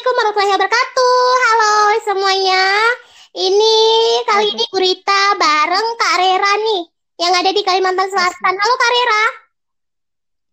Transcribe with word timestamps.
Assalamualaikum 0.00 0.24
warahmatullahi 0.24 0.56
wabarakatuh. 0.56 1.20
Halo 1.44 1.76
semuanya. 2.08 2.64
Ini 3.36 3.76
kali 4.24 4.46
ini 4.56 4.64
Gurita 4.72 5.36
bareng 5.36 5.88
Kak 6.00 6.16
Rera 6.16 6.52
nih 6.56 6.82
yang 7.20 7.32
ada 7.36 7.50
di 7.52 7.60
Kalimantan 7.60 8.08
Selatan. 8.08 8.54
Halo 8.56 8.74
Kak 8.80 8.92
Rera. 8.96 9.24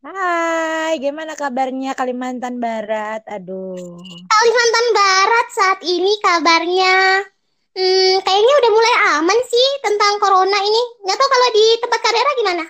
Hai, 0.03 0.99
gimana 0.99 1.39
kabarnya 1.39 1.95
Kalimantan 1.95 2.59
Barat? 2.59 3.23
Aduh. 3.23 3.95
Kalimantan 4.27 4.87
Barat 4.91 5.47
saat 5.55 5.79
ini 5.79 6.11
kabarnya 6.19 7.23
hmm, 7.71 8.19
kayaknya 8.27 8.53
udah 8.59 8.71
mulai 8.75 8.93
aman 9.15 9.39
sih 9.47 9.67
tentang 9.79 10.19
corona 10.19 10.59
ini. 10.59 11.07
Nggak 11.07 11.23
tahu 11.23 11.29
kalau 11.31 11.47
di 11.55 11.65
tempat 11.79 11.99
Kak 12.03 12.11
Rera 12.11 12.31
gimana? 12.35 12.63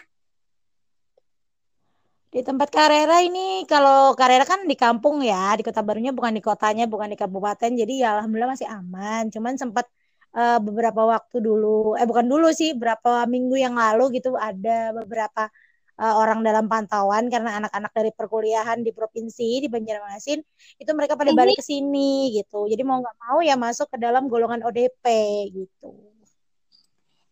Di 2.37 2.45
tempat 2.45 2.69
Karera 2.69 3.17
ini, 3.25 3.65
kalau 3.65 4.13
Karera 4.13 4.45
kan 4.45 4.61
di 4.69 4.77
kampung 4.77 5.25
ya, 5.25 5.57
di 5.57 5.65
kota 5.65 5.81
barunya 5.81 6.13
bukan 6.13 6.37
di 6.37 6.43
kotanya, 6.45 6.85
bukan 6.85 7.09
di 7.09 7.17
kabupaten, 7.17 7.71
jadi 7.81 7.93
ya 7.97 8.07
alhamdulillah 8.21 8.53
masih 8.53 8.69
aman. 8.69 9.33
Cuman 9.33 9.57
sempat 9.57 9.89
uh, 10.37 10.61
beberapa 10.61 11.01
waktu 11.13 11.41
dulu, 11.41 11.97
eh 11.97 12.05
bukan 12.05 12.29
dulu 12.29 12.53
sih, 12.53 12.77
berapa 12.77 13.25
minggu 13.25 13.57
yang 13.57 13.73
lalu 13.73 14.21
gitu 14.21 14.37
ada 14.37 14.93
beberapa 14.93 15.49
uh, 15.97 16.13
orang 16.21 16.45
dalam 16.45 16.69
pantauan 16.69 17.25
karena 17.33 17.57
anak-anak 17.57 17.91
dari 17.97 18.11
perkuliahan 18.13 18.85
di 18.85 18.93
provinsi 18.93 19.65
di 19.65 19.67
Banjarmasin 19.73 20.37
itu 20.77 20.91
mereka 20.93 21.17
pada 21.17 21.33
balik 21.33 21.57
ke 21.57 21.65
sini 21.65 22.37
gitu. 22.37 22.69
Jadi 22.69 22.85
mau 22.85 23.01
nggak 23.01 23.17
mau 23.17 23.41
ya 23.41 23.57
masuk 23.57 23.89
ke 23.89 23.97
dalam 23.97 24.29
golongan 24.29 24.61
ODP 24.61 25.05
gitu. 25.57 26.16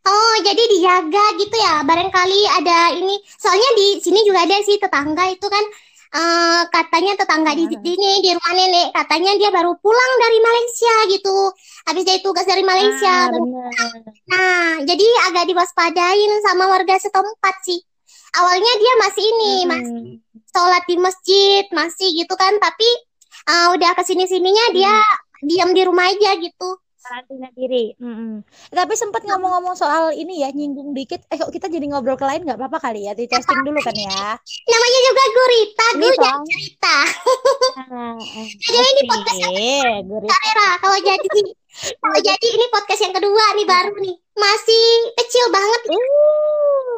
Oh, 0.05 0.35
jadi 0.45 0.63
dijaga 0.69 1.25
gitu 1.41 1.55
ya. 1.57 1.81
Barangkali 1.81 2.41
ada 2.61 2.93
ini. 2.93 3.17
Soalnya 3.41 3.69
di 3.73 3.87
sini 3.97 4.21
juga 4.21 4.45
ada 4.45 4.61
sih 4.61 4.77
tetangga 4.77 5.33
itu 5.33 5.47
kan 5.49 5.65
uh, 6.13 6.61
katanya 6.69 7.17
tetangga 7.17 7.57
di 7.57 7.65
sini 7.65 8.21
di 8.21 8.29
rumah 8.29 8.53
nenek 8.53 8.93
katanya 8.93 9.33
dia 9.33 9.49
baru 9.49 9.73
pulang 9.81 10.13
dari 10.21 10.37
Malaysia 10.45 10.95
gitu. 11.09 11.37
Habis 11.89 12.03
dari 12.05 12.21
tugas 12.21 12.45
dari 12.45 12.61
Malaysia. 12.61 13.33
Ah, 13.33 13.93
nah, 14.29 14.69
jadi 14.85 15.07
agak 15.33 15.49
diwaspadain 15.49 16.31
sama 16.45 16.69
warga 16.69 17.01
setempat 17.01 17.55
sih. 17.65 17.81
Awalnya 18.35 18.73
dia 18.77 18.93
masih 18.99 19.23
ini, 19.25 19.53
hmm. 19.55 19.67
masih 19.71 20.01
sholat 20.53 20.83
di 20.85 20.95
masjid, 21.01 21.63
masih 21.73 22.09
gitu 22.13 22.35
kan. 22.37 22.53
Tapi 22.61 22.89
uh, 23.49 23.67
udah 23.73 23.97
ke 23.97 24.03
sini 24.05 24.29
sininya 24.29 24.69
dia 24.69 24.93
hmm. 24.93 25.49
diam 25.49 25.69
di 25.73 25.81
rumah 25.81 26.13
aja 26.13 26.37
gitu 26.37 26.77
karantina 27.05 27.47
diri. 27.53 27.93
Mm 28.01 28.15
-hmm. 28.17 28.33
Tapi 28.73 28.93
sempat 28.97 29.21
ngomong-ngomong 29.21 29.77
soal 29.77 30.09
ini 30.17 30.41
ya, 30.41 30.49
nyinggung 30.49 30.97
dikit. 30.97 31.21
Eh 31.29 31.37
kok 31.37 31.53
kita 31.53 31.69
jadi 31.69 31.85
ngobrol 31.85 32.17
ke 32.17 32.25
lain 32.25 32.41
nggak 32.41 32.57
apa-apa 32.57 32.89
kali 32.89 33.05
ya? 33.05 33.13
Di 33.13 33.29
testing 33.29 33.61
dulu 33.61 33.77
kan 33.85 33.93
ya. 33.93 34.33
Namanya 34.41 34.99
juga 35.05 35.23
Gurita, 35.29 35.87
gue 36.01 36.11
jadi 36.17 36.41
cerita. 36.49 36.97
jadi 38.65 38.87
ini 38.89 39.01
podcast 39.05 39.39
yang 39.39 39.55
Karera. 40.09 40.69
Kalau 40.81 40.97
jadi 40.97 41.41
kalau 41.75 42.19
jadi 42.23 42.47
ini 42.55 42.65
podcast 42.71 43.01
yang 43.03 43.13
kedua 43.13 43.43
nih 43.59 43.67
baru 43.67 43.93
nih. 44.01 44.15
Masih 44.35 44.85
kecil 45.19 45.45
banget. 45.51 45.81
Uh, 45.91 46.91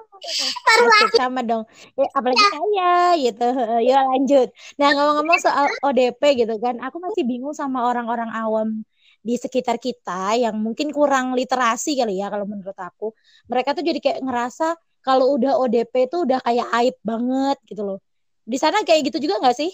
baru 0.65 0.85
lagi. 0.85 1.15
Sama 1.17 1.41
dong. 1.45 1.63
Ya, 1.97 2.07
apalagi 2.13 2.41
ya. 2.41 2.49
saya 2.53 2.93
gitu. 3.17 3.47
Ya 3.81 3.97
lanjut. 4.05 4.47
Nah 4.77 4.89
ngomong-ngomong 4.93 5.39
soal 5.41 5.65
ODP 5.81 6.21
gitu 6.45 6.55
kan, 6.61 6.77
aku 6.81 6.97
masih 7.01 7.25
bingung 7.25 7.53
sama 7.57 7.89
orang-orang 7.89 8.29
awam 8.33 8.85
di 9.21 9.35
sekitar 9.35 9.81
kita 9.81 10.39
yang 10.39 10.55
mungkin 10.55 10.93
kurang 10.93 11.35
literasi 11.35 11.99
kali 11.99 12.21
ya 12.21 12.31
kalau 12.31 12.47
menurut 12.47 12.77
aku. 12.77 13.11
Mereka 13.51 13.75
tuh 13.75 13.83
jadi 13.83 13.99
kayak 13.99 14.19
ngerasa 14.23 14.77
kalau 15.03 15.35
udah 15.39 15.55
ODP 15.59 16.11
tuh 16.11 16.27
udah 16.27 16.39
kayak 16.43 16.67
aib 16.83 16.95
banget 17.03 17.57
gitu 17.67 17.83
loh. 17.83 17.99
Di 18.47 18.55
sana 18.59 18.83
kayak 18.83 19.11
gitu 19.11 19.27
juga 19.27 19.39
nggak 19.43 19.57
sih? 19.57 19.71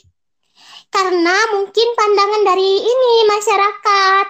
Karena 0.94 1.36
mungkin 1.58 1.88
pandangan 1.97 2.41
dari 2.45 2.71
ini 2.81 3.14
masyarakat. 3.25 4.27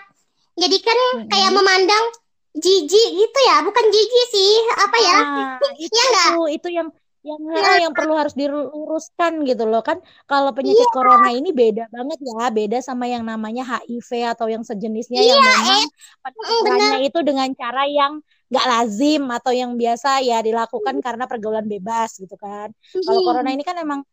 Jadi 0.53 0.77
kan 0.79 0.99
hmm. 1.19 1.29
kayak 1.31 1.51
memandang 1.51 2.05
jijik 2.53 3.07
gitu 3.17 3.39
ya 3.49 3.65
bukan 3.65 3.85
jijik 3.89 4.25
sih 4.29 4.53
apa 4.77 4.97
ya? 5.01 5.17
Nah, 5.19 5.73
itu, 5.83 5.91
ya 5.91 6.03
enggak 6.07 6.51
itu 6.53 6.67
yang 6.69 6.87
yang 7.23 7.39
nah, 7.39 7.79
yang 7.79 7.93
perlu 7.95 8.19
harus 8.19 8.35
diluruskan 8.35 9.47
gitu 9.47 9.63
loh 9.63 9.79
kan 9.79 9.95
kalau 10.27 10.51
penyakit 10.51 10.83
iya. 10.83 10.91
corona 10.91 11.31
ini 11.31 11.55
beda 11.55 11.87
banget 11.87 12.19
ya 12.19 12.51
beda 12.51 12.77
sama 12.83 13.07
yang 13.07 13.23
namanya 13.23 13.63
HIV 13.63 14.35
atau 14.35 14.51
yang 14.51 14.67
sejenisnya 14.67 15.23
iya, 15.23 15.31
yang 15.31 15.39
memang 15.39 15.83
eh, 15.87 15.87
penanganannya 16.19 16.99
itu 17.07 17.19
dengan 17.23 17.49
cara 17.55 17.87
yang 17.87 18.19
nggak 18.51 18.65
lazim 18.67 19.23
atau 19.31 19.55
yang 19.55 19.71
biasa 19.79 20.19
ya 20.19 20.43
dilakukan 20.43 20.99
hmm. 20.99 21.03
karena 21.03 21.23
pergaulan 21.23 21.63
bebas 21.63 22.19
gitu 22.19 22.35
kan 22.35 22.75
hmm. 22.75 23.07
kalau 23.07 23.19
corona 23.23 23.55
ini 23.55 23.63
kan 23.63 23.79
emang 23.79 24.03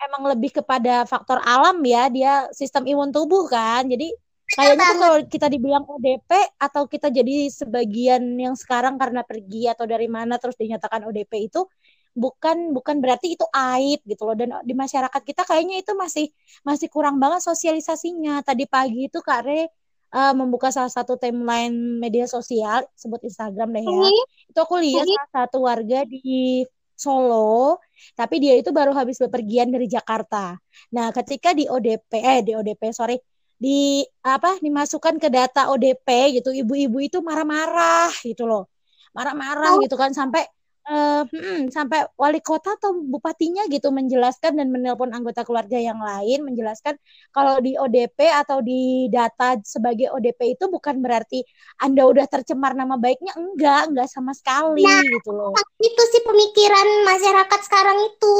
emang 0.00 0.22
lebih 0.30 0.62
kepada 0.62 1.04
faktor 1.10 1.42
alam 1.42 1.76
ya 1.82 2.06
dia 2.06 2.46
sistem 2.54 2.86
imun 2.86 3.10
tubuh 3.10 3.50
kan 3.50 3.82
jadi 3.90 4.14
kayaknya 4.50 4.84
tuh 4.94 4.98
kalau 4.98 5.18
kita 5.30 5.46
dibilang 5.46 5.84
ODP 5.86 6.30
atau 6.58 6.82
kita 6.90 7.06
jadi 7.10 7.46
sebagian 7.50 8.22
yang 8.34 8.58
sekarang 8.58 8.98
karena 8.98 9.22
pergi 9.22 9.70
atau 9.70 9.86
dari 9.86 10.10
mana 10.10 10.42
terus 10.42 10.58
dinyatakan 10.58 11.06
ODP 11.06 11.50
itu 11.50 11.62
bukan 12.10 12.74
bukan 12.74 12.98
berarti 12.98 13.38
itu 13.38 13.46
aib 13.54 14.02
gitu 14.02 14.26
loh 14.26 14.34
dan 14.34 14.58
di 14.66 14.74
masyarakat 14.74 15.22
kita 15.22 15.46
kayaknya 15.46 15.78
itu 15.78 15.94
masih 15.94 16.26
masih 16.66 16.90
kurang 16.90 17.22
banget 17.22 17.40
sosialisasinya 17.46 18.42
tadi 18.42 18.66
pagi 18.66 19.06
itu 19.06 19.22
Kak 19.22 19.40
Re 19.46 19.70
uh, 20.14 20.34
membuka 20.34 20.74
salah 20.74 20.90
satu 20.90 21.14
timeline 21.14 21.72
media 22.02 22.26
sosial 22.26 22.82
sebut 22.98 23.22
Instagram 23.22 23.70
deh 23.70 23.84
ya 23.86 23.90
mm-hmm. 23.94 24.50
itu 24.50 24.58
aku 24.58 24.76
lihat 24.82 25.06
mm-hmm. 25.06 25.18
salah 25.22 25.46
satu 25.46 25.58
warga 25.62 26.02
di 26.06 26.66
Solo 27.00 27.80
tapi 28.12 28.44
dia 28.44 28.60
itu 28.60 28.76
baru 28.76 28.92
habis 28.92 29.16
bepergian 29.16 29.70
dari 29.70 29.86
Jakarta 29.86 30.58
nah 30.92 31.14
ketika 31.14 31.54
di 31.54 31.64
ODP 31.70 32.12
eh 32.20 32.40
di 32.44 32.52
ODP 32.58 32.92
sorry 32.92 33.16
di 33.60 34.04
apa 34.24 34.56
dimasukkan 34.60 35.20
ke 35.20 35.28
data 35.28 35.68
ODP 35.72 36.40
gitu 36.40 36.50
ibu-ibu 36.52 36.98
itu 37.00 37.18
marah-marah 37.24 38.12
gitu 38.24 38.44
loh 38.44 38.68
marah-marah 39.16 39.76
oh. 39.76 39.84
gitu 39.84 39.96
kan 39.96 40.12
sampai 40.12 40.44
uh, 40.88 41.22
hmm, 41.28 41.68
sampai 41.68 42.08
wali 42.16 42.40
kota 42.40 42.72
atau 42.78 42.96
bupatinya 42.96 43.66
gitu 43.68 43.92
menjelaskan 43.92 44.56
dan 44.56 44.68
menelpon 44.72 45.12
anggota 45.12 45.44
keluarga 45.44 45.76
yang 45.76 46.00
lain 46.00 46.46
menjelaskan 46.46 46.96
kalau 47.34 47.60
di 47.60 47.76
ODP 47.76 48.16
atau 48.30 48.64
di 48.64 49.10
data 49.12 49.58
sebagai 49.60 50.08
ODP 50.14 50.56
itu 50.56 50.70
bukan 50.70 51.02
berarti 51.02 51.44
Anda 51.82 52.06
udah 52.08 52.26
tercemar 52.30 52.72
nama 52.72 52.96
baiknya 52.96 53.36
enggak, 53.36 53.92
enggak 53.92 54.08
sama 54.08 54.32
sekali 54.32 54.86
nah, 54.86 55.02
gitu 55.04 55.30
loh. 55.34 55.52
Itu 55.80 56.02
sih 56.14 56.22
pemikiran 56.24 56.86
masyarakat 57.04 57.60
sekarang 57.66 57.98
itu. 58.08 58.38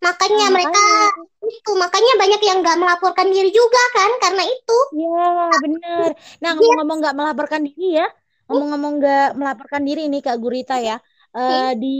Makanya 0.00 0.48
nah, 0.48 0.54
mereka 0.56 0.80
makanya. 0.80 1.52
itu 1.52 1.72
makanya 1.76 2.12
banyak 2.16 2.40
yang 2.40 2.58
nggak 2.64 2.78
melaporkan 2.80 3.28
diri 3.28 3.52
juga 3.52 3.82
kan 3.92 4.10
karena 4.16 4.42
itu. 4.48 4.78
Iya, 4.96 5.28
benar. 5.60 6.10
Nah, 6.40 6.50
ngomong-ngomong 6.56 6.98
nggak 7.04 7.16
melaporkan 7.20 7.60
diri 7.68 8.00
ya, 8.00 8.08
ngomong-ngomong 8.48 8.92
nggak 8.96 9.28
melaporkan 9.36 9.82
diri 9.84 10.08
ini 10.08 10.24
Kak 10.24 10.40
Gurita 10.40 10.80
ya 10.80 10.96
uh, 11.34 11.72
di 11.78 11.98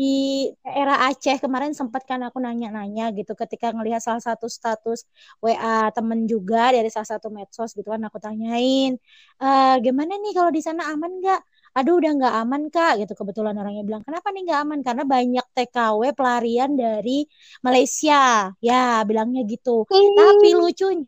era 0.62 1.06
Aceh 1.10 1.38
kemarin 1.38 1.72
sempat 1.76 2.02
kan 2.06 2.20
aku 2.26 2.38
nanya-nanya 2.42 3.14
gitu 3.14 3.32
ketika 3.38 3.70
ngelihat 3.74 4.02
salah 4.02 4.22
satu 4.22 4.46
status 4.50 5.06
WA 5.42 5.91
temen 5.94 6.26
juga 6.26 6.74
dari 6.74 6.88
salah 6.91 7.08
satu 7.08 7.28
medsos 7.30 7.74
gitu 7.74 7.88
kan 7.90 8.02
aku 8.06 8.19
tanyain 8.19 8.98
uh, 9.42 9.76
gimana 9.78 10.16
nih 10.19 10.32
kalau 10.34 10.50
di 10.54 10.62
sana 10.62 10.90
aman 10.92 11.20
nggak? 11.22 11.42
Aduh 11.70 12.02
udah 12.02 12.12
nggak 12.19 12.34
aman 12.42 12.62
kak 12.66 12.98
gitu 12.98 13.14
kebetulan 13.14 13.54
orangnya 13.54 13.86
bilang. 13.86 14.02
Kenapa 14.02 14.34
nih 14.34 14.42
nggak 14.42 14.60
aman? 14.66 14.78
Karena 14.82 15.04
banyak 15.06 15.46
TKW 15.54 16.02
pelarian 16.19 16.74
dari 16.74 17.22
Malaysia. 17.62 18.50
Ya 18.58 19.06
bilangnya 19.06 19.46
gitu. 19.46 19.86
Hmm. 19.86 20.19
tapi 20.19 20.48
lucunya 20.58 21.06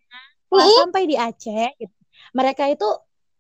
hmm. 0.55 0.75
sampai 0.87 1.03
di 1.11 1.16
Aceh 1.19 1.69
gitu 1.82 1.97
mereka 2.32 2.65
itu 2.69 2.88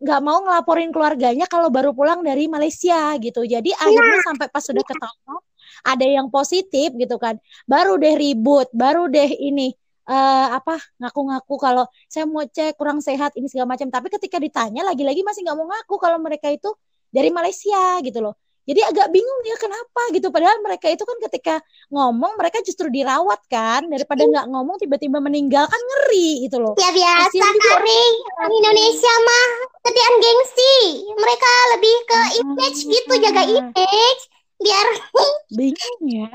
nggak 0.02 0.20
mau 0.20 0.42
ngelaporin 0.42 0.90
keluarganya 0.90 1.46
kalau 1.46 1.70
baru 1.70 1.94
pulang 1.94 2.20
dari 2.26 2.50
Malaysia 2.50 3.14
gitu. 3.22 3.46
Jadi 3.46 3.70
ya. 3.70 3.78
akhirnya 3.78 4.18
sampai 4.26 4.46
pas 4.50 4.62
sudah 4.62 4.82
ketahuan 4.82 5.42
ada 5.82 6.06
yang 6.06 6.26
positif 6.30 6.94
gitu 6.94 7.16
kan, 7.18 7.38
baru 7.66 7.98
deh 7.98 8.14
ribut, 8.14 8.70
baru 8.70 9.10
deh 9.10 9.30
ini 9.34 9.74
uh, 10.06 10.58
apa 10.58 10.78
ngaku-ngaku 10.98 11.54
kalau 11.58 11.84
saya 12.06 12.26
mau 12.26 12.42
cek 12.46 12.78
kurang 12.78 12.98
sehat 13.02 13.34
ini 13.38 13.46
segala 13.46 13.74
macam. 13.74 13.88
Tapi 13.90 14.08
ketika 14.10 14.38
ditanya 14.42 14.82
lagi-lagi 14.86 15.22
masih 15.22 15.46
nggak 15.46 15.56
mau 15.58 15.66
ngaku 15.70 15.94
kalau 15.98 16.18
mereka 16.18 16.50
itu 16.50 16.70
dari 17.10 17.30
Malaysia 17.30 17.98
gitu 18.02 18.18
loh. 18.22 18.34
Jadi 18.62 18.80
agak 18.86 19.10
bingung 19.10 19.40
ya 19.42 19.56
kenapa 19.58 20.02
gitu. 20.14 20.30
Padahal 20.30 20.62
mereka 20.62 20.86
itu 20.86 21.02
kan 21.02 21.18
ketika 21.26 21.54
ngomong 21.90 22.38
mereka 22.38 22.62
justru 22.62 22.86
dirawat 22.86 23.42
kan 23.50 23.90
daripada 23.90 24.22
nggak 24.22 24.46
ngomong 24.46 24.78
tiba-tiba 24.78 25.18
meninggal 25.18 25.66
kan 25.66 25.80
ngeri 25.82 26.46
gitu 26.46 26.62
loh. 26.62 26.74
Ya 26.78 26.94
biasa 26.94 27.42
ngeri. 27.42 28.04
Orang 28.38 28.54
Indonesia 28.54 29.14
mah 29.26 29.48
ketian 29.82 30.14
gengsi. 30.22 30.76
Mereka 31.10 31.50
lebih 31.74 31.96
ke 32.06 32.20
image 32.38 32.80
gitu 32.86 33.12
jaga 33.18 33.42
image 33.50 34.22
biar 34.62 34.86
bingung 35.58 36.00
ya. 36.06 36.30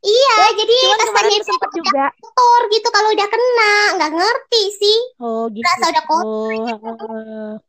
Iya, 0.00 0.32
ya, 0.32 0.48
jadi 0.56 0.76
kesannya 0.96 1.36
itu 1.36 1.44
sempat 1.44 1.70
juga 1.76 2.08
kotor 2.24 2.60
gitu 2.72 2.88
kalau 2.88 3.12
udah 3.12 3.28
kena, 3.28 3.74
nggak 4.00 4.12
ngerti 4.16 4.62
sih. 4.72 4.98
Oh, 5.20 5.44
gitu. 5.52 5.60
Rasa 5.60 5.92
udah 5.92 6.04
kotor. 6.08 6.24
Oh, 6.24 6.48
gitu 6.64 7.60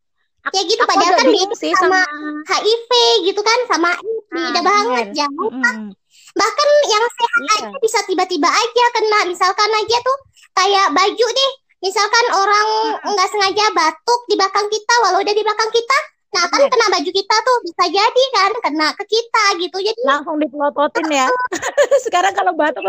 ya 0.49 0.61
gitu 0.65 0.83
padahal 0.89 1.13
kan 1.13 1.27
sih 1.53 1.73
sama, 1.77 2.01
sama 2.01 2.01
HIV 2.49 2.91
gitu 3.29 3.41
kan 3.45 3.59
sama 3.69 3.89
ini 4.01 4.13
ah, 4.33 4.49
beda 4.49 4.61
banget 4.65 5.05
jauh 5.13 5.51
mm. 5.53 5.93
bahkan 6.33 6.69
yang 6.89 7.05
sehat 7.05 7.41
yeah. 7.41 7.69
aja 7.69 7.77
bisa 7.77 7.99
tiba-tiba 8.09 8.49
aja 8.49 8.83
kena 8.97 9.19
misalkan 9.29 9.69
aja 9.69 9.97
tuh 10.01 10.17
kayak 10.57 10.87
baju 10.97 11.27
deh 11.29 11.51
misalkan 11.85 12.25
orang 12.33 12.67
nggak 13.05 13.29
sengaja 13.29 13.65
batuk 13.73 14.21
di 14.29 14.35
belakang 14.37 14.67
kita 14.69 14.93
walau 15.05 15.21
udah 15.21 15.33
di 15.33 15.43
belakang 15.45 15.69
kita 15.69 15.97
nah 16.31 16.47
kan 16.47 16.63
kena 16.63 16.85
baju 16.87 17.11
kita 17.11 17.35
tuh 17.43 17.57
bisa 17.67 17.83
jadi 17.91 18.23
kan 18.31 18.51
kena 18.63 18.87
ke 18.95 19.03
kita 19.03 19.43
gitu. 19.59 19.77
Jadi 19.83 19.99
langsung 20.07 20.39
dipelototin 20.39 21.11
ya. 21.11 21.27
Sekarang 22.07 22.31
kalau 22.31 22.55
batuk 22.55 22.87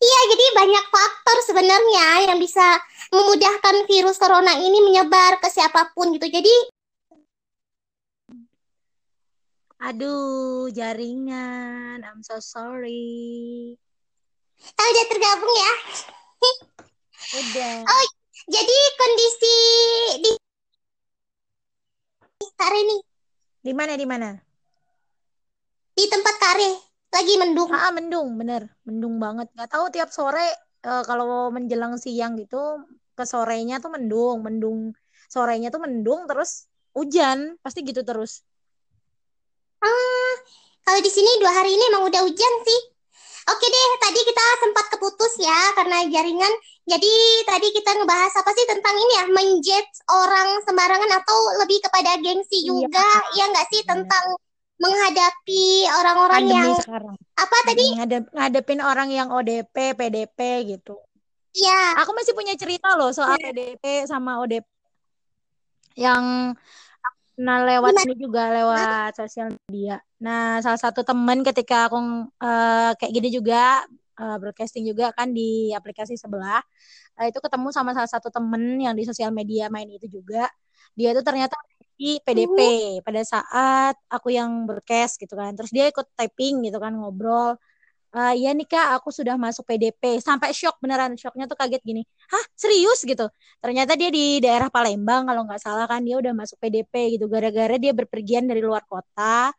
Iya, 0.00 0.20
jadi 0.32 0.46
banyak 0.56 0.84
faktor 0.88 1.38
sebenarnya 1.44 2.32
yang 2.32 2.40
bisa 2.40 2.64
memudahkan 3.12 3.84
virus 3.84 4.16
corona 4.16 4.56
ini 4.56 4.80
menyebar 4.80 5.36
ke 5.44 5.48
siapa 5.52 5.92
pun 5.92 6.16
gitu. 6.16 6.24
Jadi 6.24 6.54
Aduh, 9.80 10.68
jaringan. 10.72 12.04
I'm 12.04 12.20
so 12.20 12.36
sorry. 12.40 13.76
Oh, 14.60 14.86
udah 14.92 15.06
tergabung 15.08 15.54
ya? 15.56 15.72
Udah. 17.40 17.76
Oh, 17.88 18.04
jadi 18.44 18.76
kondisi 19.00 19.56
di 20.20 20.30
Kare 22.60 22.80
nih. 22.84 23.00
Di 23.64 23.72
mana 23.72 23.96
di 23.96 24.04
mana? 24.04 24.36
Di 25.96 26.04
tempat 26.12 26.34
Kare 26.40 26.89
lagi 27.10 27.34
mendung. 27.36 27.70
Ah, 27.74 27.90
mendung, 27.90 28.38
bener, 28.38 28.70
mendung 28.86 29.18
banget. 29.18 29.50
Gak 29.58 29.70
tahu 29.70 29.90
tiap 29.90 30.10
sore 30.14 30.46
uh, 30.86 31.02
kalau 31.04 31.50
menjelang 31.50 31.98
siang 31.98 32.38
gitu 32.38 32.86
ke 33.18 33.24
sorenya 33.26 33.82
tuh 33.82 33.92
mendung, 33.92 34.40
mendung 34.40 34.94
sorenya 35.30 35.68
tuh 35.70 35.82
mendung 35.82 36.26
terus 36.26 36.66
hujan, 36.96 37.58
pasti 37.62 37.86
gitu 37.86 38.02
terus. 38.02 38.42
Ah, 39.80 40.34
kalau 40.82 41.00
di 41.00 41.10
sini 41.10 41.30
dua 41.38 41.54
hari 41.54 41.70
ini 41.74 41.84
emang 41.94 42.10
udah 42.10 42.22
hujan 42.26 42.54
sih. 42.66 42.80
Oke 43.50 43.66
deh, 43.66 43.88
tadi 43.98 44.20
kita 44.22 44.44
sempat 44.62 44.86
keputus 44.94 45.32
ya 45.42 45.60
karena 45.74 46.06
jaringan. 46.06 46.52
Jadi 46.86 47.12
tadi 47.46 47.68
kita 47.74 47.90
ngebahas 47.98 48.34
apa 48.34 48.50
sih 48.54 48.66
tentang 48.66 48.94
ini 48.94 49.12
ya, 49.14 49.24
menjet 49.30 49.86
orang 50.10 50.48
sembarangan 50.66 51.10
atau 51.22 51.38
lebih 51.62 51.78
kepada 51.82 52.18
gengsi 52.18 52.62
iya. 52.62 52.66
juga, 52.66 53.08
iya. 53.34 53.46
ya 53.46 53.50
nggak 53.54 53.66
sih 53.70 53.82
tentang 53.86 54.24
menghadapi 54.80 55.64
orang-orang 55.92 56.44
yang 56.48 56.72
sekarang. 56.80 57.16
apa 57.36 57.56
tadi 57.68 57.86
Ngadep, 58.00 58.24
ngadepin 58.32 58.80
orang 58.80 59.08
yang 59.12 59.28
ODP, 59.28 59.92
PDP 59.92 60.38
gitu. 60.76 60.96
Iya. 61.52 62.00
Aku 62.00 62.16
masih 62.16 62.32
punya 62.32 62.56
cerita 62.56 62.96
loh 62.96 63.12
soal 63.12 63.36
ya. 63.36 63.52
PDP 63.52 64.08
sama 64.08 64.40
ODP 64.40 64.64
yang 66.00 66.56
kenal 67.36 67.60
lewat 67.64 67.92
Gimana? 67.96 68.04
ini 68.08 68.14
juga 68.16 68.42
lewat 68.52 69.12
sosial 69.16 69.48
media. 69.68 69.96
Nah, 70.20 70.60
salah 70.64 70.80
satu 70.80 71.00
temen 71.04 71.40
ketika 71.40 71.88
aku 71.88 71.98
uh, 72.40 72.92
kayak 72.96 73.12
gini 73.16 73.28
juga 73.32 73.84
uh, 74.20 74.36
broadcasting 74.36 74.84
juga 74.84 75.12
kan 75.16 75.32
di 75.32 75.72
aplikasi 75.72 76.20
sebelah, 76.20 76.60
uh, 77.16 77.26
itu 77.28 77.40
ketemu 77.40 77.68
sama 77.72 77.96
salah 77.96 78.08
satu 78.12 78.28
temen 78.28 78.80
yang 78.80 78.92
di 78.92 79.08
sosial 79.08 79.32
media 79.32 79.72
main 79.72 79.88
itu 79.88 80.08
juga. 80.08 80.48
Dia 80.92 81.16
itu 81.16 81.24
ternyata 81.24 81.56
di 82.00 82.16
PDP 82.24 82.58
uh. 82.96 83.04
pada 83.04 83.20
saat 83.20 83.94
aku 84.08 84.32
yang 84.32 84.64
berkes 84.64 85.20
gitu 85.20 85.36
kan. 85.36 85.52
Terus 85.52 85.68
dia 85.68 85.84
ikut 85.92 86.08
typing 86.16 86.64
gitu 86.64 86.80
kan 86.80 86.96
ngobrol. 86.96 87.60
Uh, 88.10 88.34
ya 88.34 88.50
nih 88.50 88.66
kak, 88.66 88.98
aku 88.98 89.12
sudah 89.14 89.36
masuk 89.38 89.68
PDP. 89.68 90.18
Sampai 90.18 90.50
shock 90.56 90.80
beneran, 90.82 91.14
shocknya 91.14 91.46
tuh 91.46 91.54
kaget 91.60 91.82
gini. 91.84 92.02
Hah 92.32 92.44
serius 92.56 93.04
gitu? 93.04 93.28
Ternyata 93.62 93.94
dia 94.00 94.10
di 94.10 94.40
daerah 94.42 94.72
Palembang 94.72 95.28
kalau 95.28 95.46
nggak 95.46 95.60
salah 95.62 95.86
kan 95.86 96.00
dia 96.02 96.16
udah 96.18 96.32
masuk 96.34 96.56
PDP 96.58 97.20
gitu. 97.20 97.28
Gara-gara 97.28 97.76
dia 97.76 97.92
berpergian 97.94 98.48
dari 98.48 98.64
luar 98.64 98.82
kota 98.88 99.52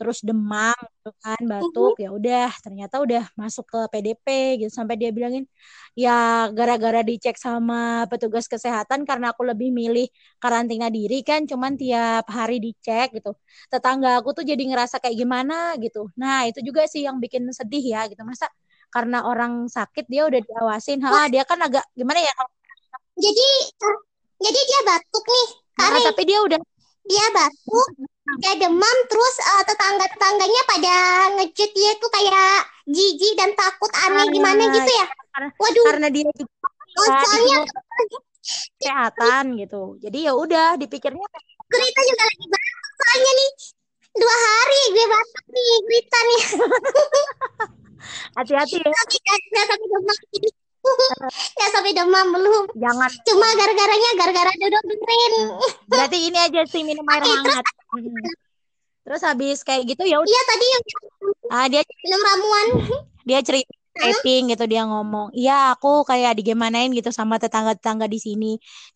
terus 0.00 0.24
demam 0.24 0.72
gitu 0.80 1.12
kan 1.20 1.36
batuk 1.44 2.00
ya 2.00 2.08
udah 2.08 2.48
ternyata 2.64 3.04
udah 3.04 3.28
masuk 3.36 3.68
ke 3.68 3.80
PDP 3.92 4.26
gitu. 4.64 4.72
Sampai 4.72 4.96
dia 4.96 5.12
bilangin 5.12 5.44
ya 5.92 6.48
gara-gara 6.56 7.04
dicek 7.04 7.36
sama 7.36 8.08
petugas 8.08 8.48
kesehatan 8.48 9.04
karena 9.04 9.36
aku 9.36 9.44
lebih 9.44 9.68
milih 9.68 10.08
karantina 10.40 10.88
diri 10.88 11.20
kan 11.20 11.44
cuman 11.44 11.76
tiap 11.76 12.24
hari 12.32 12.56
dicek 12.64 13.12
gitu. 13.12 13.36
Tetangga 13.68 14.24
aku 14.24 14.32
tuh 14.32 14.44
jadi 14.48 14.64
ngerasa 14.64 15.04
kayak 15.04 15.20
gimana 15.20 15.76
gitu. 15.76 16.08
Nah 16.16 16.48
itu 16.48 16.64
juga 16.64 16.88
sih 16.88 17.04
yang 17.04 17.20
bikin 17.20 17.44
sedih 17.52 17.84
ya 17.84 18.08
gitu. 18.08 18.24
Masa 18.24 18.48
karena 18.88 19.28
orang 19.28 19.68
sakit 19.68 20.08
dia 20.08 20.24
udah 20.24 20.40
diawasin. 20.40 21.04
Ha 21.04 21.28
dia 21.28 21.44
kan 21.44 21.60
agak 21.60 21.84
gimana 21.92 22.24
ya? 22.24 22.32
Jadi 23.20 23.48
jadi 24.40 24.60
dia 24.64 24.80
batuk 24.88 25.24
nih 25.28 25.48
nah, 25.76 26.00
tapi 26.00 26.22
dia 26.24 26.38
udah 26.40 26.60
dia 27.04 27.26
batuk 27.32 27.88
dia 28.38 28.54
demam 28.62 28.96
terus 29.10 29.34
uh, 29.42 29.62
tetangga-tetangganya 29.66 30.62
pada 30.70 30.94
ngejut 31.40 31.70
dia 31.74 31.90
tuh 31.98 32.10
kayak 32.14 32.54
jijik 32.86 33.34
dan 33.34 33.50
takut 33.58 33.90
aneh 34.06 34.26
ah, 34.26 34.30
gimana 34.30 34.62
gitu 34.70 34.90
ya. 34.90 35.06
Karena, 35.30 35.48
waduh. 35.58 35.84
karena 35.90 36.08
dia 36.10 36.28
juga 36.34 36.54
oh, 36.98 37.06
soalnya 37.26 37.58
kesehatan 38.78 39.44
gitu. 39.58 39.82
Jadi 39.98 40.18
ya 40.26 40.32
udah 40.34 40.78
dipikirnya 40.78 41.26
Grita 41.70 42.02
juga 42.02 42.24
lagi 42.26 42.46
batuk 42.50 42.92
soalnya 42.98 43.32
nih. 43.34 43.50
Dua 44.10 44.36
hari 44.36 44.80
gue 44.90 45.06
batuk 45.06 45.44
nih 45.54 45.70
Grita 45.86 46.18
nih. 46.18 46.42
Hati-hati 48.38 48.76
ya. 48.82 48.90
Nggak 48.90 49.64
sampai 49.70 49.86
demam. 49.86 50.16
Nggak 51.54 51.70
sampai 51.70 51.92
demam 51.94 52.26
belum. 52.34 52.64
Jangan. 52.74 53.10
Cuma 53.22 53.46
gara-garanya 53.54 54.10
gara-gara 54.18 54.52
duduk 54.58 54.82
dengerin. 54.82 55.48
Berarti 55.86 56.18
ini 56.26 56.38
aja 56.40 56.60
sih 56.66 56.82
minum 56.82 57.06
air 57.06 57.22
hangat 57.22 57.62
terus, 57.62 57.79
terus 59.06 59.22
habis 59.24 59.58
kayak 59.66 59.88
gitu 59.88 60.02
ya 60.06 60.20
iya 60.22 60.42
tadi 60.46 60.66
yang 60.68 60.82
ah 61.50 61.66
dia 61.66 61.82
minum 61.82 62.20
ramuan. 62.22 62.66
dia 63.26 63.40
cerita 63.42 63.79
typing 63.98 64.52
gitu 64.54 64.64
dia 64.70 64.82
ngomong. 64.88 65.34
Iya 65.36 65.74
aku 65.76 66.06
kayak 66.08 66.38
digimanain 66.38 66.88
gitu 66.96 67.10
sama 67.12 67.36
tetangga-tetangga 67.42 68.06
di 68.08 68.18
sini. 68.22 68.46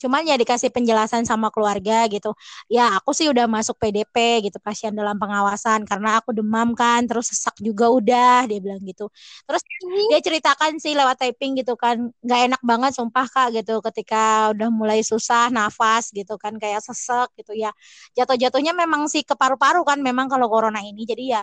Cuman 0.01 0.23
ya 0.29 0.35
dikasih 0.41 0.71
penjelasan 0.75 1.23
sama 1.29 1.51
keluarga 1.55 2.07
gitu. 2.09 2.33
Ya 2.71 2.95
aku 2.97 3.11
sih 3.13 3.27
udah 3.33 3.45
masuk 3.51 3.77
PDP 3.83 4.17
gitu 4.47 4.57
pasien 4.63 4.93
dalam 4.97 5.17
pengawasan. 5.21 5.85
Karena 5.85 6.21
aku 6.23 6.31
demam 6.33 6.73
kan 6.79 7.05
terus 7.09 7.29
sesak 7.33 7.59
juga 7.61 7.91
udah 7.93 8.49
dia 8.49 8.59
bilang 8.65 8.81
gitu. 8.87 9.11
Terus 9.47 9.63
dia 10.11 10.19
ceritakan 10.25 10.79
sih 10.81 10.93
lewat 10.97 11.17
typing 11.21 11.59
gitu 11.61 11.75
kan. 11.77 12.11
Nggak 12.25 12.41
enak 12.55 12.61
banget 12.65 12.93
sumpah 12.97 13.27
kak 13.29 13.49
gitu. 13.57 13.83
Ketika 13.85 14.51
udah 14.57 14.69
mulai 14.73 15.01
susah 15.05 15.51
nafas 15.53 16.11
gitu 16.15 16.39
kan 16.41 16.57
kayak 16.57 16.81
sesek 16.81 17.29
gitu 17.39 17.53
ya. 17.53 17.71
Jatuh-jatuhnya 18.17 18.73
memang 18.77 19.07
sih 19.13 19.23
ke 19.27 19.35
paru-paru 19.37 19.83
kan 19.85 19.99
memang 20.01 20.27
kalau 20.33 20.47
corona 20.49 20.81
ini. 20.81 21.05
Jadi 21.05 21.25
ya 21.35 21.43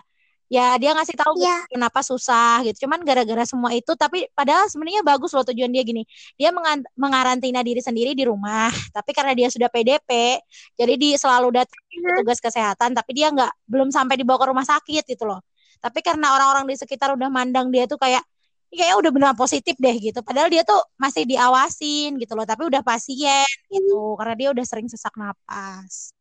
ya 0.51 0.75
dia 0.75 0.92
ngasih 0.92 1.15
tahu 1.15 1.39
yeah. 1.39 1.63
kenapa 1.71 2.03
susah 2.03 2.59
gitu. 2.68 2.83
Cuman 2.83 3.00
gara-gara 3.07 3.48
semua 3.48 3.71
itu 3.71 3.95
tapi 3.95 4.27
padahal 4.36 4.67
sebenarnya 4.67 5.00
bagus 5.00 5.31
loh 5.31 5.48
tujuan 5.48 5.72
dia 5.72 5.84
gini. 5.88 6.03
Dia 6.36 6.51
mengarantina 7.00 7.63
diri 7.63 7.79
sendiri 7.79 8.12
di 8.12 8.27
rumah 8.27 8.67
tapi 8.96 9.15
karena 9.15 9.31
dia 9.31 9.48
sudah 9.48 9.72
PDP 9.72 10.43
jadi 10.75 10.93
dia 11.00 11.15
selalu 11.15 11.63
datang 11.63 11.79
iya. 11.96 12.20
petugas 12.20 12.43
kesehatan 12.43 12.91
tapi 12.91 13.12
dia 13.15 13.31
nggak 13.31 13.51
belum 13.63 13.96
sampai 13.96 14.20
dibawa 14.20 14.38
ke 14.43 14.48
rumah 14.51 14.65
sakit 14.67 15.08
gitu 15.08 15.24
loh. 15.24 15.39
Tapi 15.79 16.03
karena 16.03 16.36
orang-orang 16.36 16.67
di 16.67 16.75
sekitar 16.75 17.15
udah 17.15 17.31
mandang 17.31 17.72
dia 17.72 17.88
tuh 17.88 17.96
kayak 17.96 18.22
kayaknya 18.75 18.96
udah 19.00 19.12
benar 19.15 19.34
positif 19.39 19.79
deh 19.79 19.96
gitu. 20.03 20.20
Padahal 20.20 20.51
dia 20.51 20.67
tuh 20.67 20.84
masih 21.00 21.24
diawasin 21.24 22.20
gitu 22.20 22.36
loh 22.36 22.43
tapi 22.43 22.67
udah 22.67 22.84
pasien 22.84 23.48
gitu 23.72 24.20
karena 24.20 24.36
dia 24.36 24.50
udah 24.51 24.65
sering 24.67 24.91
sesak 24.91 25.15
napas. 25.15 26.12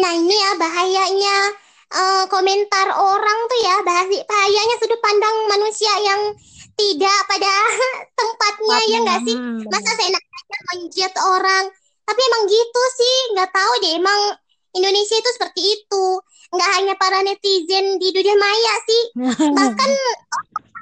Nah 0.00 0.12
ini 0.16 0.32
ya 0.32 0.50
bahayanya 0.56 1.65
uh, 1.92 2.24
komentar 2.26 2.88
orang 2.90 3.38
tuh 3.46 3.60
ya 3.62 3.76
bahayanya 3.84 4.76
sudut 4.82 4.98
pandang 4.98 5.36
manusia 5.46 5.92
yang 6.02 6.20
tidak 6.76 7.18
pada 7.30 7.52
tempatnya 8.18 8.78
ya 8.90 8.98
nggak 9.02 9.20
sih? 9.24 9.36
masa 9.70 9.90
saya 9.94 10.10
seenaknya 10.12 10.58
menjat 10.74 11.12
orang? 11.22 11.64
Tapi 12.06 12.20
emang 12.22 12.42
gitu 12.46 12.82
sih 12.94 13.16
nggak 13.34 13.50
tahu 13.50 13.72
deh 13.82 13.92
emang 13.98 14.20
Indonesia 14.76 15.16
itu 15.16 15.30
seperti 15.34 15.62
itu. 15.62 16.04
Nggak 16.52 16.70
hanya 16.78 16.94
para 16.94 17.18
netizen 17.26 17.98
di 17.98 18.08
dunia 18.14 18.36
maya 18.38 18.74
sih 18.86 19.02
bahkan 19.58 19.90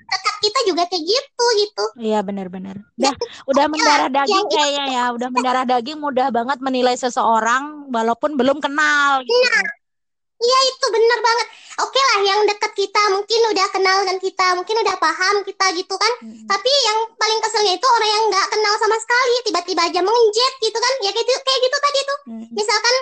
dekat 0.05 0.37
kita 0.45 0.59
juga 0.69 0.83
kayak 0.91 1.05
gitu 1.09 1.45
gitu. 1.57 1.85
Iya 2.01 2.21
benar-benar 2.21 2.77
udah 3.01 3.15
udah 3.49 3.65
mendarah 3.71 4.09
daging 4.13 4.47
kayaknya 4.53 4.85
ya 4.93 5.05
udah 5.17 5.29
mendarah 5.33 5.65
daging 5.65 5.99
mudah 6.03 6.29
banget 6.29 6.59
menilai 6.61 6.97
seseorang 6.99 7.89
walaupun 7.89 8.37
belum 8.37 8.61
kenal 8.61 9.25
gitu. 9.25 9.84
Iya 10.45 10.59
itu 10.69 10.87
bener 10.93 11.19
banget. 11.25 11.47
Oke 11.75 11.99
lah 11.99 12.19
yang 12.23 12.41
deket 12.47 12.73
kita 12.77 13.03
mungkin 13.11 13.41
udah 13.51 13.67
kenal 13.75 13.97
dengan 14.07 14.19
kita, 14.23 14.47
mungkin 14.55 14.77
udah 14.85 14.97
paham 15.01 15.37
kita 15.43 15.67
gitu 15.75 15.95
kan. 15.99 16.13
Hmm. 16.23 16.47
Tapi 16.47 16.71
yang 16.71 16.99
paling 17.19 17.41
keselnya 17.43 17.75
itu 17.75 17.87
orang 17.89 18.11
yang 18.13 18.25
nggak 18.31 18.47
kenal 18.53 18.75
sama 18.79 18.97
sekali, 19.01 19.35
tiba-tiba 19.43 19.83
aja 19.89 20.01
menjet 20.05 20.55
gitu 20.63 20.79
kan. 20.79 20.93
Ya 21.03 21.11
kayak 21.11 21.27
gitu, 21.27 21.41
kayak 21.43 21.61
gitu 21.65 21.77
tadi 21.81 22.01
tuh. 22.05 22.19
Hmm. 22.31 22.47
Misalkan, 22.53 22.95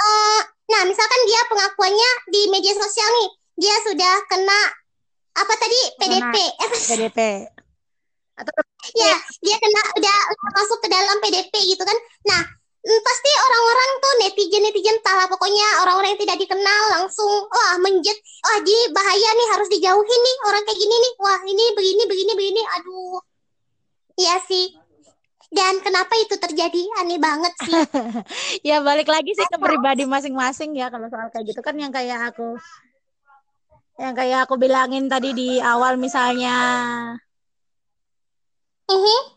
uh, 0.00 0.40
nah 0.72 0.82
misalkan 0.88 1.20
dia 1.28 1.40
pengakuannya 1.46 2.10
di 2.32 2.42
media 2.50 2.74
sosial 2.74 3.08
nih, 3.22 3.28
dia 3.62 3.76
sudah 3.86 4.14
kena 4.26 4.60
apa 5.36 5.54
tadi 5.60 5.80
PDP. 6.00 6.34
PDP. 6.66 7.18
Atau 8.40 8.52
ya 8.96 9.16
dia 9.40 9.56
kena 9.56 9.82
udah 9.96 10.16
masuk 10.60 10.78
ke 10.82 10.88
dalam 10.90 11.16
PDP 11.22 11.52
gitu 11.72 11.82
kan. 11.84 11.96
Nah 12.26 12.42
pasti 12.86 13.30
orang-orang 13.34 13.90
tuh 13.98 14.12
netizen 14.22 14.62
netizen 14.62 14.96
entahlah 15.02 15.26
pokoknya 15.26 15.66
orang-orang 15.82 16.14
yang 16.14 16.22
tidak 16.22 16.38
dikenal 16.46 16.82
langsung 16.94 17.50
wah 17.50 17.74
menjet 17.82 18.18
wah 18.46 18.58
di 18.62 18.76
bahaya 18.94 19.30
nih 19.34 19.48
harus 19.58 19.68
dijauhin 19.70 20.20
nih 20.22 20.36
orang 20.46 20.62
kayak 20.62 20.78
gini 20.78 20.94
nih 20.94 21.12
wah 21.18 21.40
ini 21.42 21.64
begini 21.74 22.02
begini 22.06 22.32
begini 22.38 22.62
aduh 22.78 23.18
Iya 24.16 24.36
sih. 24.48 24.72
Dan 25.52 25.78
kenapa 25.84 26.10
itu 26.18 26.34
terjadi? 26.40 26.82
Aneh 26.98 27.20
banget 27.20 27.52
sih. 27.62 27.72
ya 28.72 28.82
balik 28.82 29.06
lagi 29.06 29.36
sih 29.36 29.46
ke 29.46 29.58
pribadi 29.60 30.08
masing-masing 30.08 30.74
ya 30.74 30.90
kalau 30.90 31.06
soal 31.06 31.30
kayak 31.30 31.54
gitu 31.54 31.60
kan 31.62 31.76
yang 31.78 31.92
kayak 31.94 32.34
aku 32.34 32.58
yang 33.96 34.12
kayak 34.12 34.44
aku 34.44 34.58
bilangin 34.58 35.06
tadi 35.06 35.36
di 35.36 35.48
awal 35.62 36.00
misalnya. 36.00 36.56
Uh 38.90 38.98
-huh. 38.98 39.35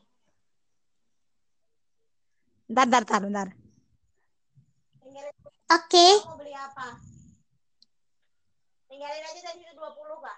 Bentar, 2.70 3.02
bentar, 3.02 3.02
bentar, 3.02 3.22
bentar. 3.26 3.48
Oke. 5.74 5.90
Okay. 5.90 6.14
Mau 6.22 6.38
beli 6.38 6.54
apa? 6.54 7.02
Tinggalin 8.86 9.26
aja 9.26 9.42
tadi 9.42 9.66
itu 9.66 9.74
20, 9.74 9.90
Kak. 10.22 10.38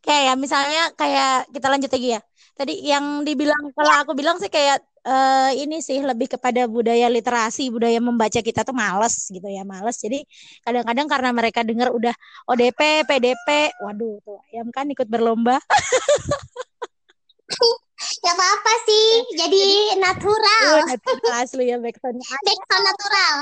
Kayak 0.00 0.22
ya, 0.24 0.34
misalnya 0.40 0.82
kayak 0.96 1.52
kita 1.52 1.66
lanjut 1.68 1.92
lagi 1.92 2.08
ya. 2.16 2.20
Tadi 2.56 2.74
yang 2.80 3.28
dibilang 3.28 3.60
kalau 3.76 3.92
aku 4.00 4.16
bilang 4.16 4.40
sih 4.40 4.48
kayak 4.48 4.80
uh, 5.04 5.52
ini 5.52 5.84
sih 5.84 6.00
lebih 6.00 6.32
kepada 6.32 6.64
budaya 6.64 7.12
literasi, 7.12 7.68
budaya 7.68 8.00
membaca 8.00 8.40
kita 8.40 8.64
tuh 8.64 8.72
males 8.72 9.28
gitu 9.28 9.48
ya, 9.52 9.68
males. 9.68 10.00
Jadi 10.00 10.24
kadang-kadang 10.64 11.12
karena 11.12 11.30
mereka 11.36 11.60
dengar 11.60 11.92
udah 11.92 12.16
ODP, 12.48 13.04
PDP, 13.04 13.76
waduh 13.84 14.16
tuh 14.24 14.40
ayam 14.48 14.72
kan 14.72 14.88
ikut 14.88 15.12
berlomba. 15.12 15.60
ya 17.98 18.32
apa-apa 18.34 18.72
sih, 18.86 19.06
jadi, 19.34 19.62
jadi 19.62 19.64
natural. 19.98 20.86
Natural 20.86 21.34
asli 21.42 21.64
ya 21.70 21.76
backsound. 21.82 22.18
Backsound 22.46 22.84
natural. 22.86 23.34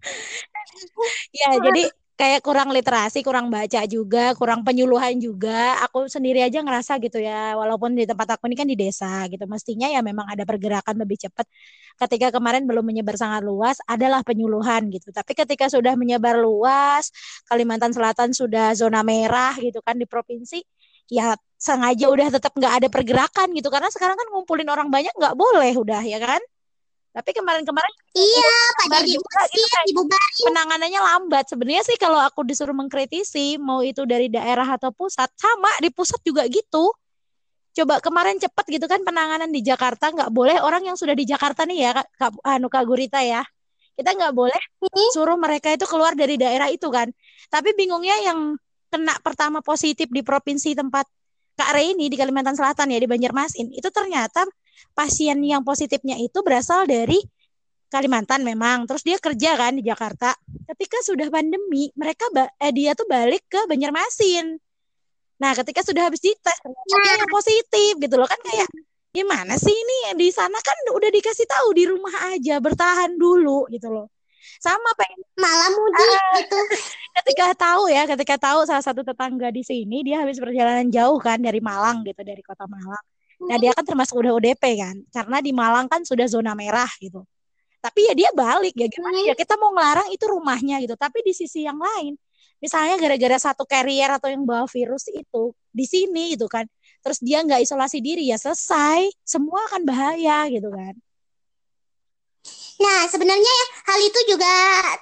ya, 1.40 1.50
jadi 1.60 1.82
kayak 2.20 2.44
kurang 2.44 2.68
literasi, 2.68 3.24
kurang 3.24 3.48
baca 3.48 3.80
juga, 3.88 4.36
kurang 4.36 4.60
penyuluhan 4.60 5.16
juga. 5.16 5.80
Aku 5.88 6.04
sendiri 6.04 6.44
aja 6.44 6.60
ngerasa 6.60 7.00
gitu 7.00 7.16
ya, 7.16 7.56
walaupun 7.56 7.96
di 7.96 8.04
tempat 8.04 8.36
aku 8.36 8.44
ini 8.52 8.56
kan 8.60 8.68
di 8.68 8.76
desa 8.76 9.24
gitu. 9.32 9.48
Mestinya 9.48 9.88
ya 9.88 10.04
memang 10.04 10.28
ada 10.28 10.44
pergerakan 10.44 11.00
lebih 11.00 11.16
cepat. 11.16 11.48
Ketika 11.96 12.28
kemarin 12.28 12.68
belum 12.68 12.84
menyebar 12.84 13.16
sangat 13.16 13.40
luas, 13.40 13.80
adalah 13.88 14.20
penyuluhan 14.20 14.92
gitu. 14.92 15.08
Tapi 15.16 15.32
ketika 15.32 15.72
sudah 15.72 15.96
menyebar 15.96 16.36
luas, 16.36 17.08
Kalimantan 17.48 17.96
Selatan 17.96 18.36
sudah 18.36 18.76
zona 18.76 19.00
merah 19.00 19.56
gitu 19.56 19.80
kan 19.80 19.96
di 19.96 20.04
provinsi, 20.04 20.60
ya 21.08 21.40
sengaja 21.60 22.08
udah 22.08 22.28
tetap 22.32 22.56
nggak 22.56 22.74
ada 22.80 22.88
pergerakan 22.88 23.52
gitu. 23.52 23.68
Karena 23.68 23.92
sekarang 23.92 24.16
kan 24.16 24.26
ngumpulin 24.32 24.66
orang 24.72 24.88
banyak 24.88 25.12
nggak 25.12 25.36
boleh 25.36 25.76
udah 25.76 26.00
ya 26.00 26.16
kan. 26.16 26.40
Tapi 27.10 27.30
kemarin-kemarin 27.34 27.94
iya 28.14 28.54
pada 28.86 29.02
juga 29.02 29.40
gitu 29.52 30.02
kan 30.06 30.30
penanganannya 30.46 31.00
lambat. 31.02 31.44
Sebenarnya 31.50 31.82
sih 31.84 31.98
kalau 32.00 32.16
aku 32.22 32.46
disuruh 32.46 32.72
mengkritisi 32.72 33.60
mau 33.60 33.82
itu 33.84 34.06
dari 34.08 34.30
daerah 34.30 34.64
atau 34.64 34.94
pusat 34.94 35.28
sama 35.36 35.68
di 35.82 35.92
pusat 35.92 36.22
juga 36.24 36.46
gitu. 36.48 36.94
Coba 37.70 37.98
kemarin 37.98 38.38
cepat 38.38 38.66
gitu 38.66 38.86
kan 38.86 39.02
penanganan 39.02 39.50
di 39.50 39.62
Jakarta 39.62 40.10
nggak 40.10 40.30
boleh 40.30 40.62
orang 40.62 40.86
yang 40.86 40.96
sudah 40.98 41.14
di 41.14 41.26
Jakarta 41.26 41.66
nih 41.66 41.90
ya 41.90 41.90
Kak 41.98 42.40
Anu 42.46 42.70
Kak 42.70 42.86
Gurita 42.86 43.20
ya. 43.20 43.42
Kita 43.98 44.14
nggak 44.14 44.32
boleh 44.32 44.62
suruh 45.12 45.36
mereka 45.36 45.74
itu 45.74 45.84
keluar 45.90 46.14
dari 46.14 46.38
daerah 46.38 46.70
itu 46.70 46.88
kan. 46.94 47.10
Tapi 47.50 47.74
bingungnya 47.74 48.16
yang 48.22 48.54
kena 48.90 49.18
pertama 49.22 49.58
positif 49.66 50.06
di 50.10 50.22
provinsi 50.22 50.78
tempat 50.78 51.10
Kak 51.60 51.76
Reini 51.76 52.08
di 52.08 52.16
Kalimantan 52.16 52.56
Selatan 52.56 52.88
ya 52.88 52.96
di 52.96 53.04
Banjarmasin 53.04 53.68
itu 53.68 53.92
ternyata 53.92 54.48
pasien 54.96 55.36
yang 55.44 55.60
positifnya 55.60 56.16
itu 56.16 56.40
berasal 56.40 56.88
dari 56.88 57.20
Kalimantan 57.92 58.40
memang. 58.46 58.88
Terus 58.88 59.04
dia 59.04 59.20
kerja 59.20 59.60
kan 59.60 59.76
di 59.76 59.84
Jakarta. 59.84 60.32
Ketika 60.72 61.04
sudah 61.04 61.28
pandemi, 61.28 61.92
mereka 61.98 62.24
eh, 62.62 62.72
dia 62.72 62.96
tuh 62.96 63.04
balik 63.04 63.44
ke 63.50 63.68
Banjarmasin. 63.68 64.56
Nah, 65.42 65.52
ketika 65.58 65.84
sudah 65.84 66.08
habis 66.08 66.24
dites, 66.24 66.56
ternyata 66.64 66.96
dia 66.96 67.14
yang 67.20 67.28
positif 67.28 67.92
gitu 67.98 68.14
loh 68.16 68.28
kan 68.30 68.40
kayak 68.40 68.68
gimana 69.10 69.58
sih 69.58 69.74
ini 69.74 70.14
di 70.14 70.30
sana 70.30 70.54
kan 70.62 70.78
udah 70.94 71.10
dikasih 71.10 71.44
tahu 71.50 71.74
di 71.74 71.84
rumah 71.90 72.30
aja 72.30 72.62
bertahan 72.62 73.18
dulu 73.18 73.66
gitu 73.68 73.90
loh. 73.90 74.06
Sama 74.60 74.90
pengen 74.96 75.20
malam 75.36 75.72
mudik 75.76 76.08
uh, 76.08 76.20
gitu. 76.40 76.58
Ketika 77.20 77.46
tahu 77.58 77.90
ya, 77.90 78.06
ketika 78.06 78.36
tahu 78.38 78.64
salah 78.64 78.84
satu 78.84 79.02
tetangga 79.02 79.50
di 79.50 79.66
sini 79.66 80.06
dia 80.06 80.22
habis 80.22 80.38
perjalanan 80.38 80.88
jauh 80.88 81.18
kan 81.18 81.42
dari 81.42 81.58
Malang 81.58 82.06
gitu, 82.06 82.22
dari 82.22 82.40
kota 82.40 82.64
Malang 82.70 83.02
Nah 83.48 83.56
dia 83.56 83.72
kan 83.72 83.84
termasuk 83.86 84.20
udah 84.20 84.36
ODP 84.36 84.64
kan, 84.76 84.96
karena 85.08 85.38
di 85.40 85.52
Malang 85.56 85.88
kan 85.88 86.04
sudah 86.04 86.28
zona 86.28 86.52
merah 86.52 86.90
gitu. 87.00 87.24
Tapi 87.80 88.12
ya 88.12 88.12
dia 88.12 88.30
balik 88.36 88.76
ya 88.76 88.84
gimana 88.92 89.24
ya 89.24 89.32
kita 89.32 89.56
mau 89.56 89.72
ngelarang 89.72 90.12
itu 90.12 90.24
rumahnya 90.28 90.76
gitu. 90.84 90.92
Tapi 91.00 91.24
di 91.24 91.32
sisi 91.32 91.64
yang 91.64 91.80
lain, 91.80 92.12
misalnya 92.60 93.00
gara-gara 93.00 93.40
satu 93.40 93.64
carrier 93.64 94.12
atau 94.12 94.28
yang 94.28 94.44
bawa 94.44 94.68
virus 94.68 95.08
itu 95.08 95.56
di 95.72 95.88
sini 95.88 96.36
gitu 96.36 96.44
kan, 96.52 96.68
terus 97.00 97.16
dia 97.24 97.40
nggak 97.40 97.64
isolasi 97.64 98.04
diri 98.04 98.28
ya 98.28 98.36
selesai, 98.36 99.08
semua 99.24 99.64
akan 99.72 99.88
bahaya 99.88 100.44
gitu 100.52 100.68
kan. 100.68 100.92
Nah 102.80 103.00
sebenarnya 103.12 103.52
ya 103.60 103.66
hal 103.92 104.00
itu 104.00 104.20
juga 104.32 104.52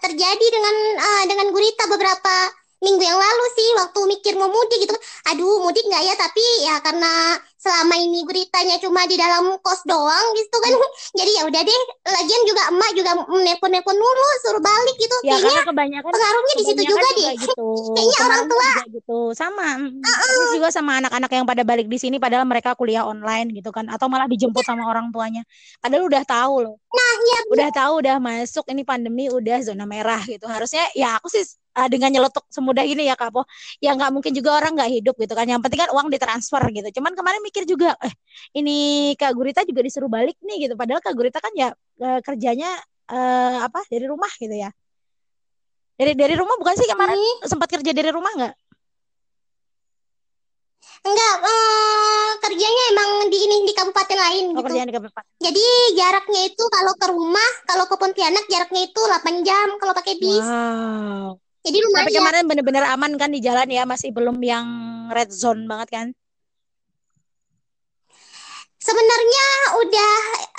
terjadi 0.03 0.47
dengan 0.51 0.75
uh, 0.99 1.25
dengan 1.31 1.47
gurita 1.55 1.87
beberapa 1.87 2.35
minggu 2.83 3.03
yang 3.03 3.19
lalu 3.19 3.45
sih 3.55 3.69
waktu 3.79 4.01
mikir 4.19 4.33
mau 4.35 4.51
mudik 4.51 4.79
gitu. 4.83 4.95
Aduh 5.31 5.63
mudik 5.63 5.87
nggak 5.87 6.03
ya? 6.03 6.15
Tapi 6.19 6.45
ya 6.67 6.75
karena 6.83 7.39
selama 7.59 7.95
ini 7.99 8.23
beritanya 8.23 8.79
cuma 8.79 9.03
di 9.11 9.19
dalam 9.19 9.59
kos 9.59 9.83
doang 9.83 10.27
gitu 10.39 10.57
kan 10.63 10.73
jadi 11.19 11.31
ya 11.39 11.43
udah 11.51 11.61
deh 11.67 11.81
lagian 12.07 12.43
juga 12.47 12.63
emak 12.71 12.91
juga 12.95 13.11
nelpon-nelpon 13.27 13.97
dulu 13.99 14.27
suruh 14.47 14.63
balik 14.63 14.97
gitu 14.97 15.17
ya, 15.27 15.43
kayaknya 15.43 15.63
kebanyakan 15.67 16.11
pengaruhnya 16.15 16.55
di 16.55 16.65
situ 16.65 16.83
juga, 16.87 17.09
deh 17.19 17.35
gitu. 17.35 17.67
kayaknya 17.99 18.19
orang 18.31 18.45
tua 18.47 18.71
gitu 18.95 19.19
sama 19.35 19.69
uh 19.75 20.09
-uh. 20.09 20.49
juga 20.55 20.69
sama 20.71 21.03
anak-anak 21.03 21.31
yang 21.35 21.47
pada 21.51 21.63
balik 21.67 21.91
di 21.91 21.99
sini 21.99 22.23
padahal 22.23 22.47
mereka 22.47 22.79
kuliah 22.79 23.03
online 23.03 23.51
gitu 23.51 23.75
kan 23.75 23.91
atau 23.91 24.07
malah 24.07 24.31
dijemput 24.31 24.63
sama 24.63 24.87
orang 24.93 25.11
tuanya 25.11 25.43
padahal 25.83 26.07
udah 26.07 26.23
tahu 26.23 26.55
loh 26.63 26.77
nah 26.95 27.13
ya 27.27 27.39
udah 27.59 27.69
tahu 27.75 27.93
udah 28.07 28.17
masuk 28.23 28.65
ini 28.71 28.87
pandemi 28.87 29.27
udah 29.27 29.67
zona 29.67 29.83
merah 29.83 30.23
gitu 30.23 30.47
harusnya 30.47 30.87
ya 30.95 31.19
aku 31.19 31.27
sih 31.27 31.43
uh, 31.79 31.89
dengan 31.89 32.11
nyeletuk 32.11 32.45
semudah 32.51 32.83
ini 32.83 33.07
ya 33.07 33.15
Kak 33.15 33.31
Po. 33.31 33.47
Ya 33.79 33.95
nggak 33.95 34.11
mungkin 34.11 34.35
juga 34.35 34.59
orang 34.59 34.75
nggak 34.75 34.91
hidup 34.91 35.15
gitu 35.15 35.35
kan. 35.39 35.47
Yang 35.47 35.61
penting 35.69 35.81
kan 35.87 35.91
uang 35.95 36.09
ditransfer 36.11 36.63
gitu. 36.75 36.89
Cuman 36.99 37.15
kemarin 37.15 37.41
mikir 37.41 37.58
juga, 37.65 37.95
eh 38.03 38.13
ini 38.55 39.13
Kak 39.17 39.33
Gurita 39.35 39.65
juga 39.65 39.81
disuruh 39.83 40.11
balik 40.11 40.37
nih 40.45 40.69
gitu. 40.69 40.75
Padahal 40.79 41.01
Kak 41.03 41.15
Gurita 41.15 41.39
kan 41.43 41.51
ya 41.57 41.73
uh, 41.75 42.21
kerjanya 42.23 42.71
uh, 43.11 43.65
apa 43.65 43.83
dari 43.89 44.07
rumah 44.07 44.31
gitu 44.37 44.55
ya. 44.55 44.71
Dari 45.99 46.15
dari 46.15 46.35
rumah 46.39 46.55
bukan 46.61 46.75
sih 46.79 46.87
kemarin 46.87 47.19
hmm. 47.19 47.49
sempat 47.51 47.69
kerja 47.73 47.91
dari 47.91 48.11
rumah 48.15 48.31
nggak? 48.39 48.55
Enggak, 50.99 51.35
eh, 51.47 52.31
kerjanya 52.43 52.83
emang 52.91 53.11
di 53.31 53.39
ini 53.39 53.57
di 53.71 53.73
kabupaten 53.75 54.19
lain 54.19 54.45
oh, 54.51 54.63
gitu. 54.67 54.75
di 54.75 54.95
kabupaten. 54.99 55.31
Jadi 55.39 55.67
jaraknya 55.95 56.41
itu 56.51 56.65
kalau 56.67 56.93
ke 56.99 57.07
rumah, 57.07 57.51
kalau 57.71 57.85
ke 57.87 57.95
Pontianak 57.95 58.45
jaraknya 58.51 58.83
itu 58.91 58.99
8 58.99 59.47
jam 59.47 59.69
kalau 59.79 59.95
pakai 59.95 60.19
bis. 60.19 60.43
Wow. 60.43 61.39
Jadi 61.63 61.79
lumayan. 61.83 62.07
Tapi 62.07 62.13
kemarin 62.19 62.45
bener-bener 62.51 62.85
aman 62.91 63.13
kan 63.15 63.31
di 63.31 63.41
jalan 63.43 63.69
ya, 63.71 63.87
masih 63.87 64.11
belum 64.11 64.39
yang 64.43 64.67
red 65.15 65.31
zone 65.31 65.71
banget 65.71 65.89
kan? 65.91 66.07
Sebenarnya 68.89 69.47
udah 69.85 70.15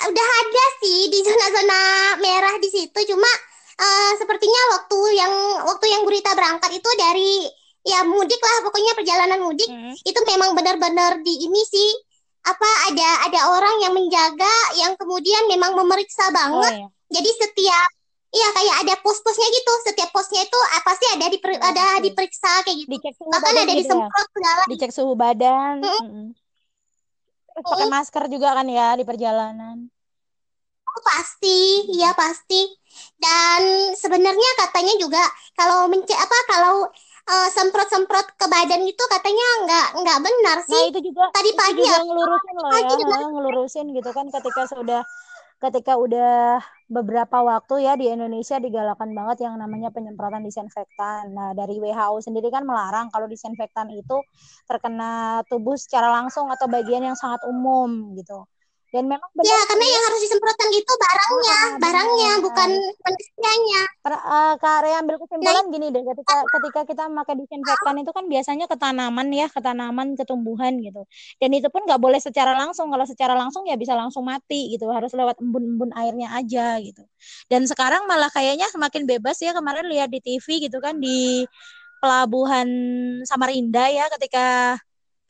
udah 0.06 0.28
ada 0.46 0.64
sih 0.78 1.10
di 1.10 1.18
zona-zona 1.26 1.80
merah 2.22 2.54
di 2.62 2.68
situ, 2.70 2.98
cuma 3.10 3.26
uh, 3.74 4.12
sepertinya 4.14 4.62
waktu 4.78 4.98
yang 5.18 5.32
waktu 5.66 5.86
yang 5.90 6.06
Gurita 6.06 6.30
berangkat 6.38 6.78
itu 6.78 6.90
dari 6.94 7.50
ya 7.82 8.06
mudik 8.06 8.38
lah 8.38 8.56
pokoknya 8.70 8.92
perjalanan 8.92 9.40
mudik 9.40 9.66
hmm. 9.66 9.96
itu 10.04 10.20
memang 10.28 10.52
benar-benar 10.52 11.24
di 11.24 11.48
ini 11.48 11.64
sih 11.64 11.90
apa 12.44 12.92
ada 12.92 13.08
ada 13.24 13.40
orang 13.56 13.76
yang 13.82 13.92
menjaga 13.96 14.56
yang 14.76 14.92
kemudian 14.94 15.50
memang 15.50 15.74
memeriksa 15.76 16.30
banget. 16.30 16.72
Oh, 16.72 16.86
iya. 16.86 16.88
Jadi 17.10 17.30
setiap 17.34 17.90
Iya 18.30 18.46
kayak 18.54 18.76
ada 18.86 18.94
pos-posnya 19.02 19.48
gitu. 19.50 19.72
Setiap 19.90 20.14
posnya 20.14 20.46
itu 20.46 20.54
ah, 20.54 20.82
pasti 20.86 21.02
ada 21.10 21.26
di 21.26 21.38
oh, 21.42 21.66
ada 21.66 21.98
okay. 21.98 22.02
diperiksa 22.06 22.62
kayak 22.62 22.76
gitu. 22.86 22.90
Dicek 22.94 23.14
suhu 23.18 23.26
Bahkan 23.26 23.42
badan 23.42 23.58
ada 23.66 23.72
gitu 23.74 23.80
disemprot 23.82 24.22
ya? 24.22 24.34
segala. 24.38 24.62
Dicek 24.70 24.92
suhu 24.94 25.12
badan. 25.18 25.74
Mm 25.82 25.98
-hmm. 25.98 26.26
Pakai 27.54 27.86
masker 27.90 28.24
juga 28.30 28.54
kan 28.56 28.66
ya 28.70 28.94
di 28.94 29.04
perjalanan. 29.04 29.90
Oh, 30.90 31.02
pasti, 31.06 31.86
iya 31.94 32.10
pasti. 32.18 32.66
Dan 33.14 33.94
sebenarnya 33.94 34.50
katanya 34.58 34.94
juga 34.98 35.22
kalau 35.54 35.86
mencek 35.86 36.18
apa 36.18 36.38
kalau 36.50 36.90
uh, 37.30 37.48
semprot-semprot 37.54 38.26
ke 38.34 38.46
badan 38.50 38.82
itu 38.82 39.04
katanya 39.06 39.46
nggak 39.66 39.86
nggak 40.02 40.18
benar 40.18 40.58
sih. 40.66 40.74
Nah 40.74 40.90
itu 40.90 41.00
juga 41.12 41.30
tadi 41.30 41.50
pagi 41.54 41.78
juga 41.86 42.02
ngelurusin 42.02 42.54
loh 42.58 42.72
ya, 42.74 42.90
ngelurusin 43.30 43.86
gitu 43.94 44.10
kan 44.10 44.26
ketika 44.34 44.62
sudah 44.66 45.02
ketika 45.60 45.92
udah 45.94 46.58
beberapa 46.90 47.38
waktu 47.46 47.86
ya 47.86 47.94
di 47.94 48.10
Indonesia 48.10 48.58
digalakan 48.58 49.14
banget 49.14 49.46
yang 49.46 49.54
namanya 49.62 49.94
penyemprotan 49.94 50.42
disinfektan. 50.42 51.30
Nah, 51.30 51.54
dari 51.54 51.78
WHO 51.78 52.18
sendiri 52.18 52.50
kan 52.50 52.66
melarang 52.66 53.08
kalau 53.14 53.30
disinfektan 53.30 53.94
itu 53.94 54.18
terkena 54.66 55.40
tubuh 55.46 55.78
secara 55.78 56.10
langsung 56.10 56.50
atau 56.50 56.66
bagian 56.66 57.06
yang 57.06 57.14
sangat 57.14 57.46
umum 57.46 58.18
gitu. 58.18 58.42
Dan 58.90 59.04
memang 59.06 59.30
benar 59.34 59.50
ya 59.50 59.58
karena 59.70 59.86
yang 59.86 60.04
harus 60.10 60.20
disemprotkan 60.26 60.68
itu 60.74 60.92
barangnya 60.92 61.58
ah, 61.58 61.70
barangnya 61.78 62.30
benar. 62.30 62.44
bukan 62.46 62.70
manusianya 63.06 63.82
uh, 64.10 64.54
kak 64.58 64.78
Rea 64.82 64.96
ambil 65.02 65.16
kesimpulan 65.22 65.64
nah, 65.66 65.72
gini 65.72 65.86
deh 65.94 66.02
ketika 66.02 66.36
ketika 66.58 66.80
kita 66.86 67.02
memakai 67.06 67.34
disinfektan 67.38 67.96
itu 68.02 68.10
kan 68.10 68.24
biasanya 68.26 68.66
ke 68.66 68.76
tanaman 68.76 69.28
ya 69.30 69.46
ke 69.46 69.60
tanaman 69.62 70.18
ke 70.18 70.24
tumbuhan 70.26 70.78
gitu. 70.82 71.02
Dan 71.38 71.50
itu 71.56 71.68
pun 71.72 71.84
nggak 71.86 72.00
boleh 72.00 72.20
secara 72.22 72.52
langsung. 72.56 72.90
Kalau 72.92 73.06
secara 73.08 73.34
langsung 73.36 73.66
ya 73.66 73.76
bisa 73.76 73.92
langsung 73.96 74.26
mati 74.26 74.74
gitu. 74.74 74.88
Harus 74.90 75.12
lewat 75.14 75.38
embun-embun 75.42 75.90
airnya 75.96 76.32
aja 76.36 76.78
gitu. 76.82 77.04
Dan 77.50 77.66
sekarang 77.66 78.06
malah 78.06 78.30
kayaknya 78.32 78.66
semakin 78.72 79.04
bebas 79.06 79.38
ya. 79.40 79.52
Kemarin 79.56 79.86
lihat 79.90 80.08
di 80.10 80.20
TV 80.22 80.68
gitu 80.68 80.78
kan 80.78 80.98
di 80.98 81.44
pelabuhan 82.00 82.68
Samarinda 83.28 83.92
ya 83.92 84.08
ketika 84.16 84.80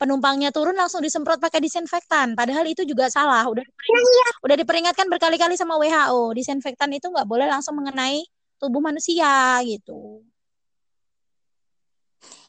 penumpangnya 0.01 0.49
turun 0.49 0.73
langsung 0.73 1.05
disemprot 1.05 1.37
pakai 1.37 1.61
disinfektan. 1.61 2.33
Padahal 2.33 2.65
itu 2.65 2.81
juga 2.89 3.05
salah. 3.13 3.45
Udah 3.45 3.61
diperingat, 3.61 4.33
udah 4.41 4.55
diperingatkan 4.57 5.05
berkali-kali 5.05 5.53
sama 5.53 5.77
WHO. 5.77 6.33
Disinfektan 6.33 6.89
itu 6.89 7.05
nggak 7.13 7.29
boleh 7.29 7.45
langsung 7.45 7.77
mengenai 7.77 8.25
tubuh 8.57 8.81
manusia 8.81 9.61
gitu. 9.61 10.25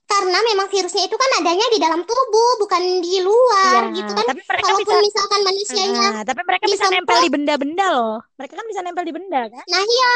Karena 0.08 0.38
memang 0.44 0.68
virusnya 0.68 1.08
itu 1.08 1.16
kan 1.16 1.30
adanya 1.40 1.66
di 1.72 1.78
dalam 1.80 2.04
tubuh, 2.04 2.50
bukan 2.60 3.00
di 3.00 3.20
luar 3.24 3.88
ya, 3.92 3.96
gitu 4.00 4.12
kan. 4.12 4.24
Tapi 4.28 4.42
mereka 4.44 4.68
Kalaupun 4.68 4.96
bisa, 4.96 5.06
misalkan 5.08 5.40
manusianya. 5.44 6.08
Nah, 6.12 6.24
tapi 6.24 6.40
mereka 6.44 6.64
bisa 6.68 6.84
nempel 6.88 7.18
di 7.20 7.30
benda-benda 7.32 7.86
loh. 7.92 8.16
Mereka 8.36 8.52
kan 8.56 8.66
bisa 8.68 8.80
nempel 8.84 9.04
di 9.08 9.12
benda 9.12 9.40
kan? 9.48 9.64
Nah 9.68 9.82
iya, 9.84 10.12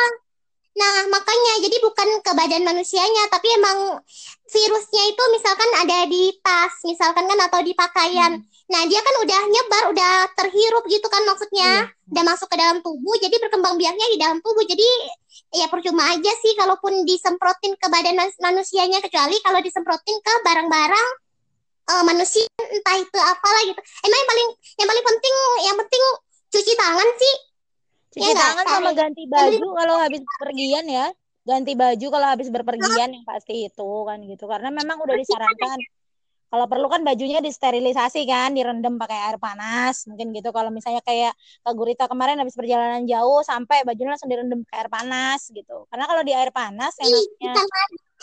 Nah, 0.76 1.08
makanya 1.08 1.52
jadi 1.64 1.76
bukan 1.80 2.08
ke 2.20 2.32
badan 2.36 2.62
manusianya, 2.68 3.32
tapi 3.32 3.48
emang 3.56 3.96
virusnya 4.46 5.02
itu 5.08 5.22
misalkan 5.32 5.70
ada 5.80 6.04
di 6.04 6.36
tas, 6.44 6.84
misalkan 6.84 7.24
kan 7.24 7.38
atau 7.48 7.64
di 7.64 7.72
pakaian. 7.72 8.36
Hmm. 8.36 8.44
Nah, 8.68 8.82
dia 8.84 9.00
kan 9.00 9.14
udah 9.24 9.40
nyebar, 9.48 9.84
udah 9.96 10.12
terhirup 10.36 10.84
gitu 10.92 11.08
kan 11.08 11.24
maksudnya. 11.24 11.88
Hmm. 11.88 12.12
Udah 12.12 12.24
masuk 12.28 12.52
ke 12.52 12.56
dalam 12.60 12.84
tubuh, 12.84 13.16
jadi 13.16 13.40
berkembang 13.40 13.80
biaknya 13.80 14.06
di 14.12 14.20
dalam 14.20 14.38
tubuh. 14.44 14.62
Jadi 14.68 14.84
ya 15.56 15.66
percuma 15.72 16.12
aja 16.12 16.32
sih 16.44 16.52
kalaupun 16.60 17.08
disemprotin 17.08 17.72
ke 17.80 17.86
badan 17.88 18.20
manusianya 18.44 19.00
kecuali 19.00 19.40
kalau 19.40 19.60
disemprotin 19.64 20.16
ke 20.20 20.32
barang-barang 20.44 21.08
uh, 21.88 22.04
manusia 22.04 22.44
entah 22.60 22.96
itu 23.00 23.18
apalah 23.18 23.62
gitu. 23.64 23.80
Emang 24.04 24.18
yang 24.18 24.28
paling 24.28 24.48
yang 24.76 24.88
paling 24.92 25.04
penting 25.08 25.34
yang 25.64 25.76
penting 25.80 26.02
cuci 26.52 26.72
tangan 26.78 27.08
sih 27.16 27.34
cuci 28.16 28.32
ya 28.32 28.32
tangan 28.32 28.64
sama 28.64 28.90
ganti 28.96 29.22
baju 29.28 29.66
kalau 29.76 29.94
habis 30.04 30.22
pergian 30.40 30.86
ya. 30.88 31.06
Ganti 31.46 31.78
baju 31.78 32.06
kalau 32.10 32.26
habis 32.26 32.48
berpergian 32.50 33.14
yang 33.14 33.22
pasti 33.22 33.70
itu 33.70 33.90
kan 34.02 34.18
gitu. 34.24 34.44
Karena 34.50 34.72
memang 34.72 34.98
udah 34.98 35.14
disarankan. 35.14 35.78
kalau 36.46 36.70
perlu 36.70 36.86
kan 36.86 37.02
bajunya 37.02 37.42
disterilisasi 37.42 38.22
kan 38.22 38.54
direndam 38.54 39.02
pakai 39.02 39.18
air 39.30 39.38
panas 39.38 40.06
mungkin 40.06 40.30
gitu. 40.30 40.50
Kalau 40.54 40.70
misalnya 40.70 41.02
kayak 41.02 41.34
Kak 41.62 41.74
Gurita 41.74 42.06
kemarin 42.06 42.38
habis 42.38 42.54
perjalanan 42.54 43.02
jauh 43.06 43.42
sampai 43.42 43.82
bajunya 43.82 44.14
langsung 44.14 44.30
direndam 44.30 44.62
pakai 44.66 44.78
air 44.86 44.90
panas 44.90 45.40
gitu. 45.50 45.86
Karena 45.90 46.06
kalau 46.06 46.22
di 46.22 46.32
air 46.34 46.50
panas 46.54 46.94
yang 47.02 47.10
namanya 47.14 47.66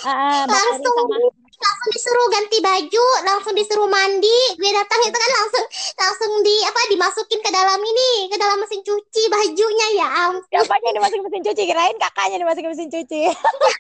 uh, 0.08 0.44
sama 0.48 1.18
langsung 1.64 1.90
disuruh 1.96 2.28
ganti 2.28 2.58
baju 2.60 3.06
langsung 3.24 3.54
disuruh 3.56 3.90
mandi 3.90 4.40
gue 4.60 4.72
datang 4.76 5.00
itu 5.04 5.18
kan 5.18 5.32
langsung 5.40 5.66
langsung 5.96 6.32
di 6.44 6.56
apa 6.68 6.80
dimasukin 6.92 7.40
ke 7.40 7.50
dalam 7.50 7.80
ini 7.80 8.28
ke 8.28 8.36
dalam 8.36 8.58
mesin 8.60 8.84
cuci 8.84 9.24
bajunya 9.32 9.88
ya 9.98 10.08
ampun. 10.28 10.44
Siapanya 10.50 10.90
dimasukin 10.96 11.24
mesin 11.26 11.44
cuci? 11.46 11.62
Kirain 11.70 11.98
kakaknya 11.98 12.38
dimasukin 12.42 12.70
mesin 12.72 12.90
cuci. 12.90 13.22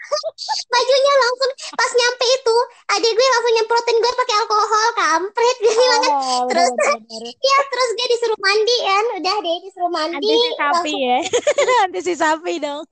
Bajunya 0.73 1.13
langsung 1.21 1.51
pas 1.77 1.91
nyampe 1.93 2.25
itu 2.25 2.57
adik 2.97 3.11
gue 3.13 3.27
langsung 3.33 3.53
nyemprotin 3.53 3.97
gue 3.97 4.11
pakai 4.13 4.35
alkohol 4.41 4.87
kampret. 4.97 5.57
Gue 5.61 5.73
bilang 5.73 6.01
kan 6.01 6.13
oh, 6.13 6.43
terus 6.49 6.69
ya 7.49 7.57
terus 7.69 7.89
gue 7.93 8.07
disuruh 8.17 8.39
mandi 8.39 8.77
kan. 8.81 9.05
Udah 9.21 9.35
deh 9.41 9.57
disuruh 9.63 9.91
mandi. 9.91 10.17
Anti 10.17 10.35
si 10.35 10.51
sapi 10.57 10.93
ya. 10.97 11.17
Anti 11.85 11.99
si 12.01 12.13
sapi 12.13 12.53
dong 12.61 12.83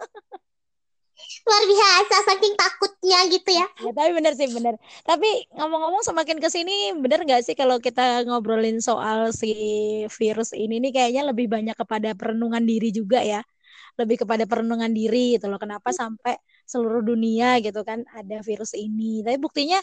luar 1.48 1.64
biasa 1.66 2.16
saking 2.30 2.54
takutnya 2.54 3.20
gitu 3.34 3.50
ya. 3.50 3.68
ya 3.82 3.92
tapi 3.92 4.12
bener 4.14 4.34
sih 4.38 4.48
bener. 4.50 4.76
Tapi 5.04 5.30
ngomong-ngomong 5.58 6.04
semakin 6.06 6.38
ke 6.38 6.50
sini 6.50 6.94
bener 6.98 7.26
gak 7.26 7.42
sih 7.46 7.56
kalau 7.58 7.82
kita 7.82 8.26
ngobrolin 8.28 8.78
soal 8.84 9.34
si 9.34 9.54
virus 10.08 10.54
ini 10.54 10.78
nih 10.84 10.92
kayaknya 10.94 11.24
lebih 11.30 11.50
banyak 11.50 11.74
kepada 11.74 12.14
perenungan 12.14 12.62
diri 12.62 12.94
juga 12.94 13.22
ya. 13.26 13.42
Lebih 14.00 14.24
kepada 14.26 14.48
perenungan 14.48 14.90
diri 14.94 15.36
gitu 15.38 15.52
loh. 15.52 15.60
Kenapa 15.60 15.92
sampai 15.92 16.40
seluruh 16.64 17.04
dunia 17.04 17.60
gitu 17.60 17.84
kan 17.84 18.06
ada 18.16 18.40
virus 18.46 18.78
ini? 18.78 19.22
Tapi 19.26 19.38
buktinya 19.42 19.80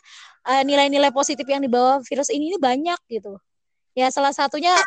uh, 0.48 0.62
nilai-nilai 0.64 1.12
positif 1.12 1.44
yang 1.44 1.61
dibawa 1.61 2.01
virus 2.07 2.33
ini 2.33 2.55
ini 2.55 2.59
banyak 2.59 2.98
gitu. 3.12 3.37
Ya 3.98 4.14
salah 4.14 4.31
satunya 4.31 4.79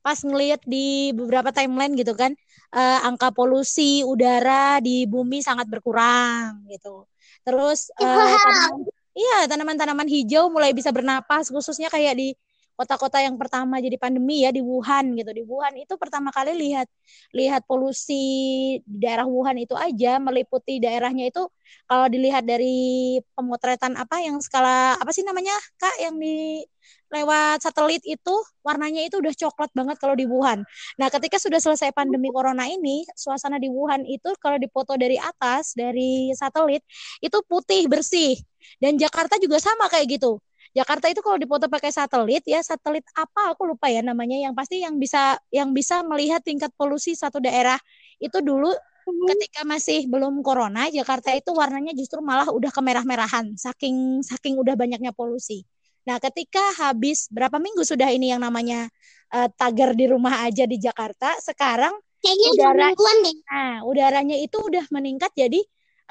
pas 0.00 0.18
ngelihat 0.20 0.60
di 0.64 1.12
beberapa 1.16 1.50
timeline 1.50 1.94
gitu 1.96 2.12
kan 2.16 2.32
uh, 2.74 2.98
angka 3.06 3.30
polusi 3.34 4.02
udara 4.06 4.78
di 4.82 5.04
bumi 5.06 5.42
sangat 5.42 5.66
berkurang 5.66 6.66
gitu. 6.70 7.06
Terus 7.42 7.90
uh, 7.98 8.06
tanaman, 8.06 8.86
iya 9.16 9.38
tanaman-tanaman 9.48 10.08
hijau 10.08 10.52
mulai 10.52 10.70
bisa 10.76 10.90
bernapas 10.94 11.50
khususnya 11.50 11.88
kayak 11.90 12.14
di 12.18 12.28
kota-kota 12.80 13.20
yang 13.20 13.36
pertama 13.36 13.76
jadi 13.76 14.00
pandemi 14.00 14.40
ya 14.40 14.48
di 14.48 14.64
Wuhan 14.64 15.12
gitu. 15.12 15.30
Di 15.36 15.44
Wuhan 15.44 15.76
itu 15.76 16.00
pertama 16.00 16.32
kali 16.32 16.56
lihat 16.56 16.88
lihat 17.36 17.68
polusi 17.68 18.16
di 18.80 18.98
daerah 19.04 19.28
Wuhan 19.28 19.60
itu 19.60 19.76
aja 19.76 20.16
meliputi 20.16 20.80
daerahnya 20.80 21.28
itu 21.28 21.44
kalau 21.84 22.08
dilihat 22.08 22.48
dari 22.48 23.20
pemotretan 23.36 24.00
apa 24.00 24.24
yang 24.24 24.40
skala 24.40 24.96
apa 24.96 25.12
sih 25.12 25.20
namanya 25.28 25.52
Kak 25.76 26.00
yang 26.00 26.16
di 26.16 26.64
lewat 27.10 27.58
satelit 27.66 28.02
itu 28.06 28.34
warnanya 28.62 29.02
itu 29.02 29.18
udah 29.18 29.34
coklat 29.34 29.70
banget 29.74 29.96
kalau 29.98 30.14
di 30.14 30.24
Wuhan. 30.30 30.62
Nah, 30.96 31.08
ketika 31.10 31.42
sudah 31.42 31.58
selesai 31.58 31.90
pandemi 31.90 32.30
corona 32.30 32.70
ini, 32.70 33.02
suasana 33.18 33.58
di 33.58 33.66
Wuhan 33.66 34.06
itu 34.06 34.30
kalau 34.38 34.56
dipoto 34.62 34.94
dari 34.94 35.18
atas 35.18 35.74
dari 35.74 36.30
satelit 36.38 36.86
itu 37.18 37.38
putih 37.50 37.90
bersih. 37.90 38.38
Dan 38.78 38.96
Jakarta 38.96 39.36
juga 39.42 39.58
sama 39.58 39.90
kayak 39.90 40.20
gitu. 40.20 40.38
Jakarta 40.70 41.10
itu 41.10 41.18
kalau 41.18 41.34
dipoto 41.34 41.66
pakai 41.66 41.90
satelit 41.90 42.46
ya, 42.46 42.62
satelit 42.62 43.02
apa 43.18 43.50
aku 43.50 43.66
lupa 43.74 43.90
ya 43.90 44.06
namanya 44.06 44.38
yang 44.38 44.54
pasti 44.54 44.86
yang 44.86 45.02
bisa 45.02 45.34
yang 45.50 45.74
bisa 45.74 46.06
melihat 46.06 46.38
tingkat 46.46 46.70
polusi 46.78 47.18
satu 47.18 47.42
daerah. 47.42 47.74
Itu 48.22 48.38
dulu 48.38 48.70
hmm. 48.70 49.26
ketika 49.34 49.66
masih 49.66 50.06
belum 50.06 50.46
corona, 50.46 50.86
Jakarta 50.86 51.34
itu 51.34 51.50
warnanya 51.50 51.90
justru 51.98 52.22
malah 52.22 52.46
udah 52.54 52.70
kemerah-merahan 52.70 53.58
saking 53.58 54.22
saking 54.22 54.54
udah 54.62 54.78
banyaknya 54.78 55.10
polusi. 55.10 55.66
Nah, 56.08 56.16
ketika 56.16 56.62
habis 56.80 57.28
berapa 57.28 57.60
minggu 57.60 57.84
sudah 57.84 58.08
ini 58.08 58.32
yang 58.32 58.40
namanya 58.40 58.88
uh, 59.32 59.48
tagar 59.52 59.92
di 59.92 60.08
rumah 60.08 60.46
aja 60.48 60.64
di 60.64 60.80
Jakarta, 60.80 61.36
sekarang 61.40 61.92
Kayaknya 62.20 62.48
udara 62.52 62.88
deh. 62.92 63.36
Nah, 63.48 63.74
udaranya 63.88 64.36
itu 64.36 64.60
udah 64.60 64.84
meningkat 64.92 65.32
jadi 65.32 65.60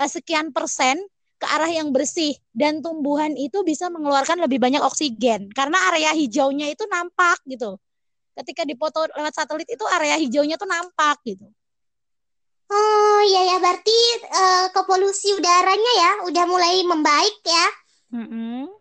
uh, 0.02 0.10
sekian 0.10 0.50
persen 0.50 0.98
ke 1.40 1.46
arah 1.48 1.70
yang 1.72 1.94
bersih 1.96 2.36
dan 2.52 2.84
tumbuhan 2.84 3.32
itu 3.38 3.64
bisa 3.64 3.88
mengeluarkan 3.88 4.44
lebih 4.44 4.60
banyak 4.60 4.84
oksigen 4.84 5.48
karena 5.56 5.78
area 5.94 6.12
hijaunya 6.12 6.68
itu 6.74 6.84
nampak 6.90 7.40
gitu. 7.48 7.78
Ketika 8.36 8.66
dipoto 8.66 9.08
lewat 9.16 9.34
satelit 9.38 9.70
itu 9.70 9.86
area 9.88 10.20
hijaunya 10.20 10.60
tuh 10.60 10.68
nampak 10.68 11.22
gitu. 11.24 11.48
Oh 12.70 13.22
iya 13.26 13.56
ya 13.56 13.58
berarti 13.58 14.00
uh, 14.30 14.66
ke 14.70 14.82
polusi 14.86 15.34
udaranya 15.34 15.94
ya 15.98 16.12
udah 16.28 16.46
mulai 16.46 16.82
membaik 16.84 17.38
ya. 17.46 17.68
Mm 18.14 18.26
-hmm. 18.26 18.79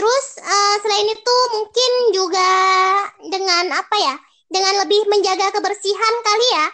Terus 0.00 0.26
uh, 0.40 0.76
selain 0.80 1.12
itu 1.12 1.36
mungkin 1.52 1.92
juga 2.16 2.48
dengan 3.20 3.68
apa 3.76 3.96
ya? 4.00 4.16
Dengan 4.48 4.80
lebih 4.80 5.04
menjaga 5.12 5.52
kebersihan 5.52 6.14
kali 6.24 6.46
ya. 6.56 6.66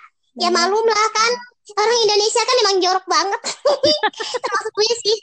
Ya 0.47 0.49
malum 0.55 0.87
lah 0.87 1.09
kan 1.11 1.33
orang 1.75 1.99
Indonesia 2.07 2.43
kan 2.47 2.57
emang 2.63 2.77
jorok 2.79 3.07
banget. 3.11 3.41
Termasuk 4.47 4.73
gue 4.79 4.95
sih. 5.03 5.17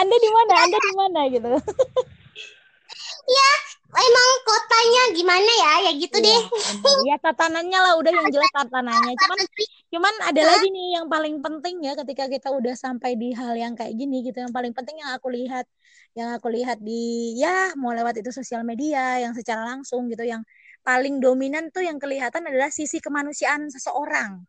Anda 0.00 0.16
di 0.16 0.30
mana? 0.32 0.52
Anda 0.64 0.78
di 0.80 0.92
mana 0.96 1.20
gitu? 1.28 1.50
ya, 3.36 3.50
emang 3.92 4.28
kotanya 4.48 5.02
gimana 5.12 5.52
ya? 5.60 5.72
Ya 5.84 5.92
gitu 5.92 6.16
ya, 6.24 6.24
deh. 6.24 6.42
Ya 7.04 7.16
tatanannya 7.20 7.78
lah 7.84 8.00
udah 8.00 8.12
yang 8.16 8.32
jelas 8.32 8.48
tatanannya. 8.56 9.12
Cuman 9.12 9.40
cuman 9.92 10.14
ada 10.24 10.40
lagi 10.40 10.72
nih 10.72 10.96
yang 10.96 11.06
paling 11.12 11.44
penting 11.44 11.84
ya 11.84 11.92
ketika 11.92 12.24
kita 12.24 12.48
udah 12.48 12.72
sampai 12.72 13.12
di 13.12 13.36
hal 13.36 13.52
yang 13.52 13.76
kayak 13.76 13.92
gini 13.92 14.24
gitu. 14.24 14.40
Yang 14.40 14.56
paling 14.56 14.72
penting 14.72 14.96
yang 15.04 15.12
aku 15.12 15.28
lihat 15.28 15.68
yang 16.16 16.32
aku 16.32 16.48
lihat 16.48 16.80
di 16.80 17.36
ya 17.36 17.76
mau 17.76 17.92
lewat 17.92 18.16
itu 18.24 18.32
sosial 18.32 18.64
media 18.64 19.20
yang 19.20 19.36
secara 19.36 19.68
langsung 19.68 20.08
gitu 20.08 20.24
yang 20.24 20.40
paling 20.80 21.20
dominan 21.20 21.68
tuh 21.68 21.84
yang 21.84 22.00
kelihatan 22.00 22.48
adalah 22.48 22.72
sisi 22.72 23.04
kemanusiaan 23.04 23.68
seseorang. 23.68 24.40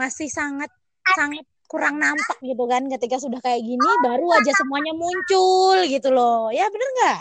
Masih 0.00 0.32
sangat 0.32 0.72
sangat 1.12 1.44
kurang 1.68 2.00
nampak 2.00 2.40
gitu 2.40 2.64
kan. 2.64 2.88
Ketika 2.88 3.20
sudah 3.20 3.40
kayak 3.44 3.60
gini 3.60 3.90
baru 4.00 4.32
aja 4.40 4.52
semuanya 4.56 4.96
muncul 4.96 5.76
gitu 5.84 6.08
loh. 6.08 6.48
Ya 6.48 6.72
bener 6.72 6.88
nggak? 6.96 7.20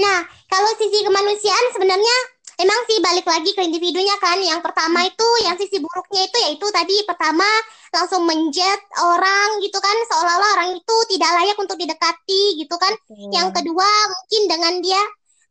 Nah 0.00 0.18
kalau 0.48 0.70
sisi 0.80 1.04
kemanusiaan 1.04 1.66
sebenarnya 1.76 2.16
emang 2.58 2.80
sih 2.84 2.98
balik 2.98 3.24
lagi 3.24 3.50
ke 3.54 3.62
individunya 3.62 4.18
kan. 4.18 4.38
Yang 4.38 4.60
pertama 4.62 5.02
itu 5.02 5.26
yang 5.42 5.54
sisi 5.54 5.78
buruknya 5.78 6.26
itu 6.26 6.36
yaitu 6.42 6.66
tadi 6.68 6.96
pertama 7.06 7.46
langsung 7.90 8.26
menjet 8.26 8.80
orang 8.98 9.62
gitu 9.62 9.78
kan. 9.78 9.96
Seolah-olah 10.10 10.50
orang 10.56 10.70
itu 10.76 10.96
tidak 11.10 11.30
layak 11.38 11.56
untuk 11.56 11.78
didekati 11.78 12.42
gitu 12.58 12.74
kan. 12.76 12.92
Yang 13.30 13.48
kedua 13.56 13.88
mungkin 14.10 14.42
dengan 14.46 14.74
dia 14.78 15.02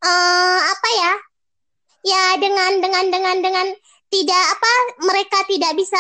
uh, 0.04 0.60
apa 0.68 0.90
ya 0.94 1.14
ya 2.06 2.24
dengan 2.38 2.72
dengan 2.80 3.06
dengan 3.10 3.38
dengan 3.42 3.68
tidak 4.08 4.44
apa 4.56 4.72
mereka 5.04 5.44
tidak 5.44 5.76
bisa 5.76 6.00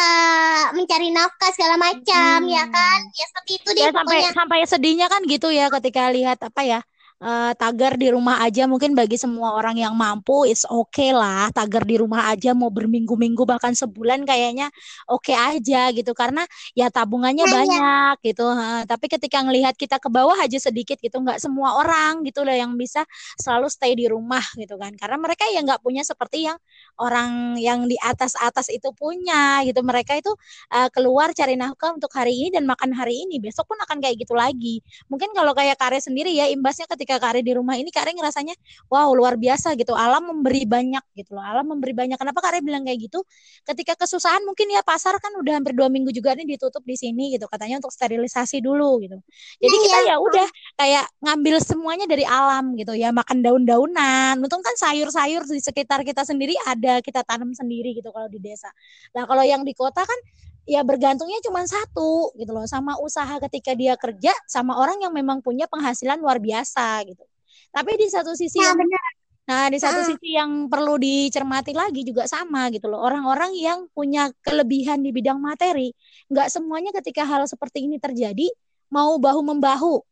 mencari 0.71 1.11
nafkah 1.11 1.51
segala 1.51 1.75
macam 1.75 2.39
ya 2.47 2.63
Hmm. 2.63 2.71
kan. 2.71 2.99
Ya 3.11 3.25
seperti 3.27 3.51
itu 3.59 3.69
deh 3.75 3.83
Ya 3.83 3.91
sampai 3.91 4.19
pokoknya. 4.23 4.31
sampai 4.31 4.59
sedihnya 4.63 5.07
kan 5.07 5.21
gitu 5.27 5.51
ya 5.51 5.67
ketika 5.67 6.07
lihat 6.11 6.39
apa 6.39 6.61
ya 6.63 6.79
eh, 7.23 7.51
tagar 7.57 7.97
di 7.97 8.13
rumah 8.13 8.41
aja 8.45 8.69
mungkin 8.69 8.93
bagi 8.93 9.17
semua 9.17 9.57
orang 9.57 9.77
yang 9.79 9.93
mampu 9.97 10.45
it's 10.45 10.63
okay 10.69 11.09
lah 11.15 11.49
tagar 11.55 11.83
di 11.87 11.97
rumah 11.97 12.29
aja 12.29 12.53
mau 12.53 12.69
berminggu-minggu 12.69 13.43
bahkan 13.47 13.73
sebulan 13.73 14.25
kayaknya 14.27 14.69
oke 15.09 15.33
aja 15.33 15.89
gitu. 15.95 16.11
Karena 16.13 16.45
ya 16.77 16.89
tabungannya 16.93 17.45
nah 17.45 17.51
ya 17.51 17.55
banyak 17.57 18.15
gitu 18.33 18.45
ha. 18.51 18.83
Tapi 18.85 19.05
ketika 19.09 19.41
ngelihat 19.45 19.73
kita 19.79 19.97
ke 19.97 20.09
bawah 20.11 20.37
aja 20.37 20.57
sedikit 20.61 20.97
gitu 21.01 21.17
nggak 21.21 21.39
semua 21.41 21.79
orang 21.81 22.21
gitu 22.27 22.43
loh 22.45 22.53
yang 22.53 22.75
bisa 22.77 23.05
selalu 23.39 23.67
stay 23.71 23.93
di 23.97 24.05
rumah 24.09 24.43
gitu 24.59 24.77
kan. 24.77 24.93
Karena 24.99 25.17
mereka 25.17 25.43
ya 25.49 25.63
nggak 25.65 25.81
punya 25.81 26.03
seperti 26.05 26.45
yang 26.49 26.57
orang 26.99 27.57
yang 27.61 27.85
di 27.89 27.97
atas-atas 28.01 28.69
itu 28.69 28.91
punya 28.93 29.63
gitu. 29.65 29.79
Mereka 29.81 30.19
itu 30.19 30.31
uh, 30.73 30.89
keluar 30.93 31.31
cari 31.33 31.55
nafkah 31.57 31.95
untuk 31.95 32.11
hari 32.13 32.33
ini 32.35 32.49
dan 32.57 32.65
makan 32.69 32.93
hari 32.93 33.25
ini. 33.25 33.39
Besok 33.41 33.69
pun 33.73 33.77
akan 33.81 33.97
kayak 34.03 34.21
gitu 34.21 34.33
lagi. 34.37 34.81
Mungkin 35.09 35.31
kalau 35.33 35.53
kayak 35.55 35.77
Kare 35.79 36.01
sendiri 36.01 36.33
ya 36.33 36.49
imbasnya 36.49 36.89
ketika 36.89 37.06
Kare 37.15 37.39
di 37.39 37.55
rumah 37.55 37.79
ini 37.79 37.87
Kare 37.87 38.11
ngerasanya 38.11 38.51
wow 38.91 39.07
luar 39.15 39.39
biasa 39.39 39.79
gitu. 39.79 39.95
Alam 39.95 40.35
memberi 40.35 40.67
banyak 40.67 41.03
gitu 41.15 41.39
loh 41.39 41.43
alam 41.47 41.63
memberi 41.63 41.95
banyak. 41.95 42.19
Kenapa 42.19 42.43
Kare 42.43 42.59
bilang 42.59 42.83
kayak 42.83 43.07
gitu? 43.07 43.23
Ketika 43.63 43.95
kesusahan 43.95 44.43
mungkin 44.43 44.67
ya 44.67 44.83
pasar 44.83 45.15
kan 45.23 45.31
udah 45.39 45.63
hampir 45.63 45.71
dua 45.71 45.87
minggu 45.87 46.11
juga 46.11 46.35
nih 46.35 46.43
ditutup 46.43 46.83
di 46.83 46.99
sini 46.99 47.31
gitu 47.39 47.47
katanya 47.47 47.79
untuk 47.79 47.95
sterilisasi 47.95 48.59
dulu 48.59 48.99
gitu. 48.99 49.15
Jadi 49.63 49.75
nah 49.79 49.83
kita 49.87 49.99
ya 50.03 50.07
ya 50.11 50.15
udah 50.17 50.47
kayak 50.73 51.05
ngambil 51.21 51.55
semuanya 51.61 52.05
dari 52.09 52.25
alam 52.25 52.73
gitu 52.73 52.97
ya 52.97 53.13
makan 53.13 53.45
daun-daunan. 53.45 54.35
Untung 54.41 54.65
kan 54.65 54.73
sayur-sayur 54.75 55.45
di 55.45 55.61
sekitar 55.61 56.01
kita 56.01 56.25
sendiri 56.25 56.57
ada 56.65 56.99
kita 57.05 57.21
tanam 57.21 57.53
sendiri 57.53 57.93
gitu 57.93 58.09
kalau 58.09 58.25
di 58.25 58.41
desa. 58.41 58.73
Nah 59.13 59.29
kalau 59.29 59.45
yang 59.45 59.61
di 59.61 59.77
kota 59.77 60.01
kan 60.01 60.19
ya 60.67 60.83
bergantungnya 60.83 61.39
cuma 61.41 61.63
satu 61.63 62.35
gitu 62.35 62.51
loh 62.51 62.67
sama 62.67 62.99
usaha 62.99 63.39
ketika 63.47 63.71
dia 63.71 63.95
kerja 63.95 64.35
sama 64.45 64.75
orang 64.75 64.99
yang 64.99 65.15
memang 65.15 65.39
punya 65.39 65.65
penghasilan 65.71 66.19
luar 66.19 66.43
biasa 66.43 67.07
gitu 67.07 67.23
tapi 67.71 67.95
di 67.95 68.11
satu 68.11 68.35
sisi 68.35 68.59
nah 68.59 68.75
yang 68.75 68.77
benar 68.77 69.11
Nah, 69.47 69.71
di 69.71 69.79
satu 69.79 70.03
Heeh. 70.03 70.11
sisi 70.11 70.35
yang 70.35 70.67
perlu 70.67 70.99
dicermati 70.99 71.71
lagi 71.71 72.03
juga 72.03 72.27
sama 72.27 72.67
gitu 72.67 72.91
loh. 72.91 72.99
Orang-orang 72.99 73.55
yang 73.55 73.87
punya 73.95 74.27
kelebihan 74.43 74.99
di 74.99 75.15
bidang 75.15 75.39
materi, 75.39 75.95
nggak 76.27 76.51
semuanya 76.51 76.91
ketika 76.99 77.23
hal 77.23 77.47
seperti 77.47 77.87
ini 77.87 77.95
terjadi 77.95 78.51
mau 78.91 79.15
bahu-membahu. 79.15 80.03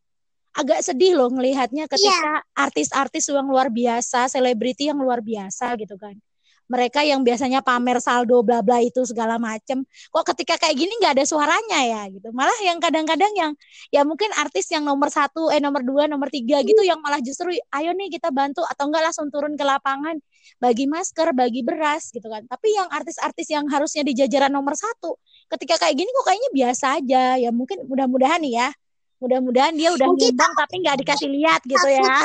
Agak 0.56 0.88
sedih 0.88 1.20
loh 1.20 1.28
ngelihatnya 1.36 1.84
iya 1.84 1.92
ketika 1.92 2.32
artis-artis 2.56 3.28
yang 3.28 3.52
luar 3.52 3.68
biasa, 3.68 4.32
selebriti 4.32 4.88
yang 4.88 5.04
luar 5.04 5.20
biasa 5.20 5.76
gitu 5.84 6.00
kan. 6.00 6.16
Mereka 6.66 7.06
yang 7.06 7.22
biasanya 7.22 7.62
pamer 7.62 8.02
saldo 8.02 8.42
bla 8.42 8.66
bla 8.66 8.82
itu 8.82 9.06
segala 9.06 9.38
macem, 9.38 9.86
kok 9.86 10.26
ketika 10.34 10.58
kayak 10.58 10.76
gini 10.76 10.94
nggak 10.98 11.14
ada 11.22 11.26
suaranya 11.26 11.80
ya 11.86 12.02
gitu. 12.10 12.34
Malah 12.34 12.58
yang 12.66 12.82
kadang-kadang 12.82 13.34
yang 13.38 13.52
ya 13.94 14.02
mungkin 14.02 14.34
artis 14.34 14.70
yang 14.74 14.82
nomor 14.82 15.14
satu, 15.14 15.54
eh 15.54 15.62
nomor 15.62 15.86
dua, 15.86 16.10
nomor 16.10 16.34
tiga 16.34 16.66
gitu 16.66 16.82
yang 16.82 16.98
malah 17.06 17.22
justru 17.22 17.54
ayo 17.54 17.92
nih 17.94 18.10
kita 18.10 18.34
bantu 18.34 18.66
atau 18.66 18.90
enggak 18.90 19.04
langsung 19.12 19.30
turun 19.30 19.54
ke 19.54 19.62
lapangan 19.62 20.18
bagi 20.58 20.90
masker, 20.90 21.34
bagi 21.38 21.62
beras 21.62 22.10
gitu 22.10 22.26
kan. 22.26 22.46
Tapi 22.50 22.68
yang 22.74 22.90
artis-artis 22.90 23.48
yang 23.54 23.66
harusnya 23.70 24.02
di 24.02 24.14
jajaran 24.18 24.50
nomor 24.50 24.74
satu, 24.74 25.18
ketika 25.54 25.78
kayak 25.86 25.96
gini 25.98 26.10
kok 26.10 26.26
kayaknya 26.26 26.50
biasa 26.54 26.86
aja. 27.02 27.24
Ya 27.38 27.50
mungkin 27.54 27.86
mudah-mudahan 27.86 28.42
nih 28.42 28.54
ya, 28.58 28.70
mudah-mudahan 29.22 29.74
dia 29.74 29.90
udah 29.94 30.08
mungkin 30.12 30.36
tapi 30.36 30.76
nggak 30.84 30.98
dikasih 31.02 31.30
lihat 31.30 31.62
gitu 31.66 31.88
ya. 31.88 32.16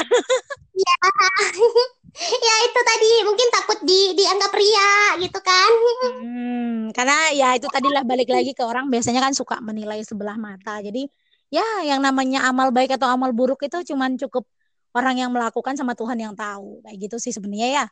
ya 0.75 0.95
ya 2.19 2.55
itu 2.67 2.81
tadi. 2.83 3.11
Mungkin 3.27 3.49
takut 3.55 3.79
di 3.87 4.01
dianggap 4.19 4.53
ria 4.55 4.93
gitu 5.23 5.39
kan. 5.39 5.73
Hmm, 6.21 6.79
karena 6.91 7.19
ya 7.33 7.49
itu 7.55 7.67
tadilah 7.71 8.03
balik 8.03 8.31
lagi 8.31 8.53
ke 8.53 8.63
orang 8.67 8.91
biasanya 8.91 9.23
kan 9.23 9.33
suka 9.35 9.63
menilai 9.63 10.03
sebelah 10.03 10.35
mata. 10.35 10.83
Jadi 10.83 11.07
ya 11.51 11.87
yang 11.87 12.03
namanya 12.03 12.47
amal 12.51 12.71
baik 12.75 12.95
atau 12.99 13.11
amal 13.11 13.31
buruk 13.35 13.63
itu 13.67 13.95
cuman 13.95 14.19
cukup 14.19 14.47
orang 14.95 15.23
yang 15.23 15.31
melakukan 15.31 15.79
sama 15.79 15.95
Tuhan 15.95 16.19
yang 16.19 16.35
tahu. 16.35 16.83
Kayak 16.83 16.97
gitu 17.11 17.17
sih 17.23 17.33
sebenarnya 17.35 17.69
ya. 17.83 17.87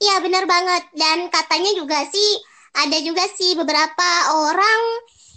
Iya 0.00 0.14
benar 0.20 0.44
banget. 0.44 0.84
Dan 0.92 1.32
katanya 1.32 1.72
juga 1.72 2.04
sih 2.08 2.30
ada 2.76 2.96
juga 3.00 3.24
sih 3.36 3.56
beberapa 3.56 4.08
orang 4.32 4.80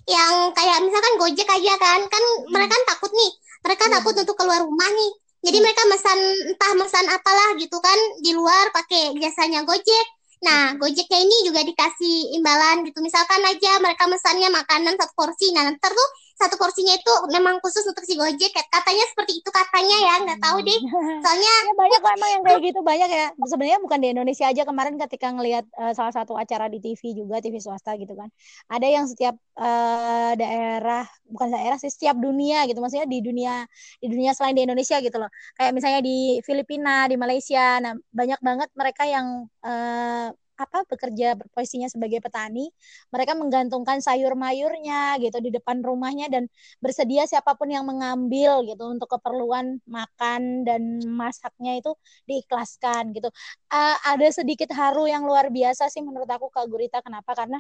yang 0.06 0.54
kayak 0.54 0.86
misalkan 0.86 1.14
Gojek 1.18 1.48
aja 1.48 1.74
kan. 1.80 2.00
Kan 2.12 2.24
mereka 2.52 2.76
kan 2.76 2.84
takut 2.96 3.12
nih. 3.16 3.32
Mereka 3.66 3.84
Iya. 3.90 3.94
takut 3.98 4.14
untuk 4.14 4.36
keluar 4.38 4.62
rumah 4.62 4.92
nih 4.92 5.25
jadi 5.46 5.58
mereka 5.62 5.84
mesan 5.86 6.20
entah 6.50 6.74
mesan 6.74 7.06
apalah 7.14 7.54
gitu 7.62 7.78
kan 7.78 8.00
di 8.26 8.34
luar 8.34 8.74
pakai 8.74 9.14
jasanya 9.22 9.62
Gojek 9.62 10.08
nah. 10.42 10.74
Gojeknya 10.82 11.20
ini 11.22 11.38
juga 11.46 11.62
dikasih 11.62 12.38
imbalan 12.42 12.82
gitu 12.90 13.00
misalkan 13.06 13.42
aja 13.46 13.78
mereka 13.78 14.10
mesannya 14.10 14.50
makanan 14.50 14.98
satu 14.98 15.14
porsi 15.14 15.54
nah 15.54 15.70
ntar 15.70 15.94
tuh 15.94 16.10
satu 16.36 16.56
porsinya 16.60 16.94
itu 16.96 17.14
memang 17.32 17.60
khusus 17.64 17.88
untuk 17.88 18.04
si 18.04 18.16
Gojek 18.20 18.52
katanya 18.72 19.06
seperti 19.12 19.40
itu 19.40 19.50
katanya 19.52 19.96
ya 20.04 20.14
nggak 20.28 20.40
tahu 20.44 20.60
deh 20.64 20.80
Hmm. 20.86 21.20
soalnya 21.24 21.54
Ya 21.66 21.74
banyak 21.74 22.00
kok 22.04 22.14
emang 22.14 22.32
yang 22.36 22.44
kayak 22.46 22.62
gitu 22.62 22.80
banyak 22.86 23.10
ya. 23.10 23.26
Sebenarnya 23.50 23.80
bukan 23.82 24.00
di 24.04 24.08
Indonesia 24.14 24.46
aja 24.52 24.64
kemarin 24.68 24.96
ketika 25.02 25.28
ngelihat 25.34 25.66
eh, 25.82 25.94
salah 25.98 26.14
satu 26.14 26.38
acara 26.38 26.70
di 26.70 26.78
TV 26.84 27.02
juga 27.18 27.42
TV 27.42 27.58
swasta 27.64 27.96
gitu 27.98 28.14
kan. 28.14 28.30
Ada 28.70 28.88
yang 28.88 29.06
setiap 29.10 29.36
eh, 29.58 30.32
daerah 30.38 31.04
bukan 31.26 31.48
daerah 31.56 31.78
sih 31.82 31.90
setiap 31.90 32.16
dunia 32.20 32.68
gitu 32.70 32.78
maksudnya 32.84 33.08
di 33.10 33.20
dunia 33.24 33.66
di 34.04 34.08
dunia 34.12 34.32
selain 34.38 34.54
di 34.54 34.64
Indonesia 34.68 34.98
gitu 35.02 35.18
loh. 35.18 35.30
Kayak 35.58 35.72
misalnya 35.74 36.02
di 36.06 36.40
Filipina, 36.46 37.10
di 37.10 37.16
Malaysia. 37.18 37.80
Nah, 37.82 37.94
banyak 38.14 38.40
banget 38.44 38.70
mereka 38.78 39.04
yang 39.08 39.28
eh, 39.66 40.28
apa 40.56 40.88
bekerja 40.88 41.36
profesinya 41.36 41.88
sebagai 41.92 42.24
petani, 42.24 42.72
mereka 43.12 43.36
menggantungkan 43.36 44.00
sayur 44.00 44.34
mayurnya 44.40 45.20
gitu 45.20 45.38
di 45.44 45.52
depan 45.52 45.84
rumahnya 45.84 46.32
dan 46.32 46.48
bersedia 46.80 47.28
siapa 47.28 47.56
pun 47.60 47.72
yang 47.72 47.84
mengambil 47.84 48.64
gitu 48.64 48.88
untuk 48.88 49.12
keperluan 49.12 49.84
makan 49.88 50.64
dan 50.64 51.04
masaknya 51.12 51.80
itu 51.80 51.92
diikhlaskan 52.28 53.12
gitu. 53.12 53.30
Uh, 53.70 53.96
ada 54.08 54.28
sedikit 54.32 54.72
haru 54.74 55.08
yang 55.12 55.28
luar 55.28 55.52
biasa 55.52 55.92
sih 55.92 56.02
menurut 56.04 56.28
aku 56.32 56.48
Kak 56.52 56.68
Gurita. 56.72 57.04
Kenapa? 57.04 57.36
Karena 57.36 57.60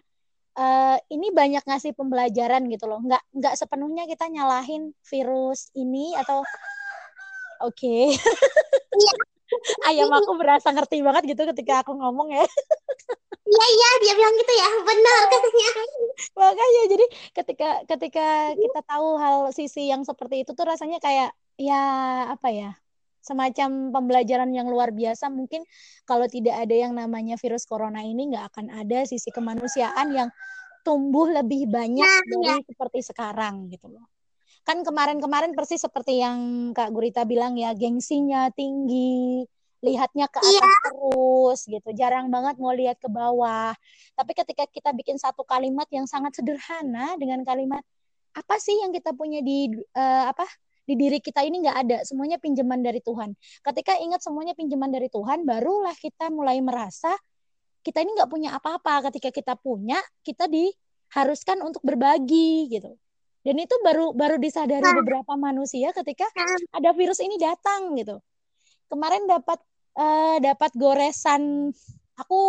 uh, 0.55 0.97
ini 1.11 1.29
banyak 1.35 1.63
ngasih 1.67 1.93
pembelajaran 1.95 2.65
gitu 2.71 2.87
loh. 2.87 3.03
Nggak 3.03 3.23
nggak 3.35 3.55
sepenuhnya 3.59 4.03
kita 4.07 4.27
nyalahin 4.31 4.95
virus 5.03 5.69
ini 5.75 6.15
atau 6.15 6.41
oke. 7.67 7.75
Okay. 7.75 8.15
iya 9.89 10.03
Ayam 10.05 10.11
aku 10.11 10.31
berasa 10.37 10.73
ngerti 10.73 11.05
banget 11.05 11.23
gitu 11.35 11.41
ketika 11.53 11.85
aku 11.85 11.93
ngomong 11.93 12.33
ya. 12.33 12.45
iya 13.45 13.65
iya 13.77 13.89
dia 14.01 14.13
bilang 14.17 14.35
gitu 14.41 14.53
ya 14.57 14.69
benar 14.81 15.19
katanya 15.29 15.69
Makanya 16.33 16.83
jadi 16.89 17.05
ketika 17.35 17.69
ketika 17.85 18.27
kita 18.57 18.79
tahu 18.87 19.07
hal 19.21 19.37
sisi 19.53 19.91
yang 19.91 20.01
seperti 20.01 20.41
itu 20.47 20.51
tuh 20.57 20.65
rasanya 20.65 20.97
kayak 20.97 21.29
ya 21.59 21.83
apa 22.33 22.49
ya? 22.49 22.71
semacam 23.25 23.89
pembelajaran 23.89 24.53
yang 24.53 24.69
luar 24.69 24.93
biasa 24.93 25.33
mungkin 25.33 25.65
kalau 26.05 26.29
tidak 26.29 26.61
ada 26.61 26.77
yang 26.77 26.93
namanya 26.93 27.41
virus 27.41 27.65
corona 27.65 28.05
ini 28.05 28.29
nggak 28.29 28.53
akan 28.53 28.69
ada 28.69 29.01
sisi 29.09 29.33
kemanusiaan 29.33 30.13
yang 30.13 30.29
tumbuh 30.85 31.33
lebih 31.33 31.65
banyak 31.65 32.05
nah 32.05 32.21
dari 32.21 32.45
ya 32.45 32.55
seperti 32.61 33.01
sekarang 33.01 33.65
gitu 33.73 33.89
loh 33.89 34.05
kan 34.63 34.81
kemarin-kemarin 34.81 35.53
persis 35.53 35.83
seperti 35.83 36.23
yang 36.23 36.71
Kak 36.71 36.89
Gurita 36.95 37.27
bilang 37.27 37.53
ya 37.59 37.75
gengsinya 37.75 38.49
tinggi 38.55 39.45
lihatnya 39.85 40.25
ke 40.25 40.41
iya. 40.41 40.65
atas 40.65 40.73
terus 40.89 41.59
gitu. 41.69 41.89
Jarang 41.93 42.33
banget 42.33 42.57
mau 42.57 42.73
lihat 42.73 42.97
ke 42.97 43.05
bawah. 43.05 43.77
Tapi 44.17 44.31
ketika 44.33 44.65
kita 44.65 44.89
bikin 44.97 45.21
satu 45.21 45.45
kalimat 45.45 45.85
yang 45.93 46.09
sangat 46.09 46.33
sederhana 46.33 47.13
dengan 47.21 47.45
kalimat 47.45 47.85
apa 48.35 48.55
sih 48.57 48.75
yang 48.81 48.91
kita 48.91 49.13
punya 49.13 49.39
di 49.45 49.71
uh, 49.95 50.25
apa 50.33 50.43
di 50.85 50.97
diri 50.97 51.21
kita 51.21 51.45
ini 51.45 51.61
nggak 51.61 51.77
ada? 51.85 51.97
Semuanya 52.01 52.41
pinjaman 52.41 52.81
dari 52.81 52.99
Tuhan. 53.05 53.37
Ketika 53.61 53.93
ingat 54.01 54.25
semuanya 54.25 54.57
pinjaman 54.57 54.89
dari 54.89 55.07
Tuhan 55.13 55.45
barulah 55.45 55.93
kita 55.93 56.33
mulai 56.33 56.57
merasa 56.65 57.13
kita 57.85 58.01
ini 58.01 58.17
nggak 58.17 58.31
punya 58.33 58.57
apa-apa. 58.57 59.13
Ketika 59.13 59.29
kita 59.29 59.53
punya 59.53 60.01
kita 60.25 60.49
diharuskan 60.49 61.61
untuk 61.61 61.85
berbagi 61.85 62.73
gitu 62.73 62.97
dan 63.45 63.55
itu 63.61 63.75
baru 63.85 64.11
baru 64.11 64.41
disadari 64.41 64.81
nah, 64.81 64.97
beberapa 64.97 65.37
manusia 65.37 65.93
ketika 65.93 66.25
nah, 66.33 66.81
ada 66.81 66.89
virus 66.97 67.21
ini 67.21 67.37
datang 67.37 67.93
gitu 67.93 68.17
kemarin 68.89 69.29
dapat 69.29 69.61
uh, 69.95 70.41
dapat 70.41 70.71
goresan 70.73 71.69
aku 72.17 72.39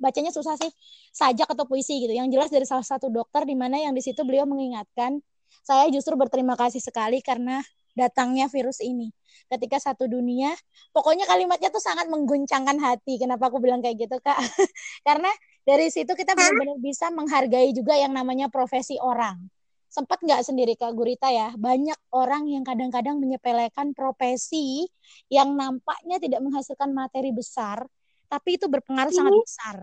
bacanya 0.00 0.32
susah 0.32 0.56
sih 0.56 0.72
sajak 1.12 1.46
atau 1.50 1.68
puisi 1.68 2.00
gitu 2.00 2.16
yang 2.16 2.32
jelas 2.32 2.48
dari 2.48 2.64
salah 2.64 2.86
satu 2.86 3.12
dokter 3.12 3.44
di 3.44 3.54
mana 3.58 3.76
yang 3.76 3.92
di 3.92 4.00
situ 4.00 4.24
beliau 4.24 4.48
mengingatkan 4.48 5.20
saya 5.60 5.92
justru 5.92 6.16
berterima 6.16 6.56
kasih 6.56 6.80
sekali 6.80 7.20
karena 7.20 7.60
datangnya 7.98 8.46
virus 8.48 8.78
ini. 8.80 9.10
Ketika 9.50 9.82
satu 9.82 10.06
dunia, 10.06 10.54
pokoknya 10.94 11.26
kalimatnya 11.26 11.74
tuh 11.74 11.82
sangat 11.82 12.06
mengguncangkan 12.06 12.78
hati. 12.78 13.18
Kenapa 13.18 13.50
aku 13.50 13.58
bilang 13.58 13.82
kayak 13.82 14.06
gitu, 14.06 14.16
Kak? 14.22 14.38
karena 15.06 15.30
dari 15.66 15.90
situ 15.90 16.14
kita 16.14 16.38
benar-benar 16.38 16.78
bisa 16.78 17.10
menghargai 17.10 17.74
juga 17.74 17.98
yang 17.98 18.14
namanya 18.14 18.46
profesi 18.46 18.94
orang. 19.02 19.42
Sempat 19.90 20.22
nggak 20.22 20.46
sendiri 20.46 20.78
Kak 20.78 20.94
Gurita 20.94 21.34
ya, 21.34 21.50
banyak 21.58 21.98
orang 22.14 22.46
yang 22.46 22.62
kadang-kadang 22.62 23.18
menyepelekan 23.18 23.90
profesi 23.90 24.86
yang 25.26 25.58
nampaknya 25.58 26.22
tidak 26.22 26.46
menghasilkan 26.46 26.94
materi 26.94 27.34
besar, 27.34 27.82
tapi 28.30 28.54
itu 28.54 28.70
berpengaruh 28.70 29.10
sangat 29.10 29.34
besar. 29.42 29.76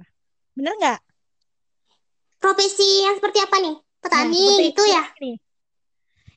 Bener 0.56 0.74
nggak? 0.80 1.00
Profesi 2.40 3.04
yang 3.04 3.20
seperti 3.20 3.44
apa 3.44 3.60
nih? 3.60 3.76
Petani 4.00 4.32
Nah, 4.32 4.60
gitu 4.72 4.84
ya? 4.88 5.04
ini. 5.20 5.36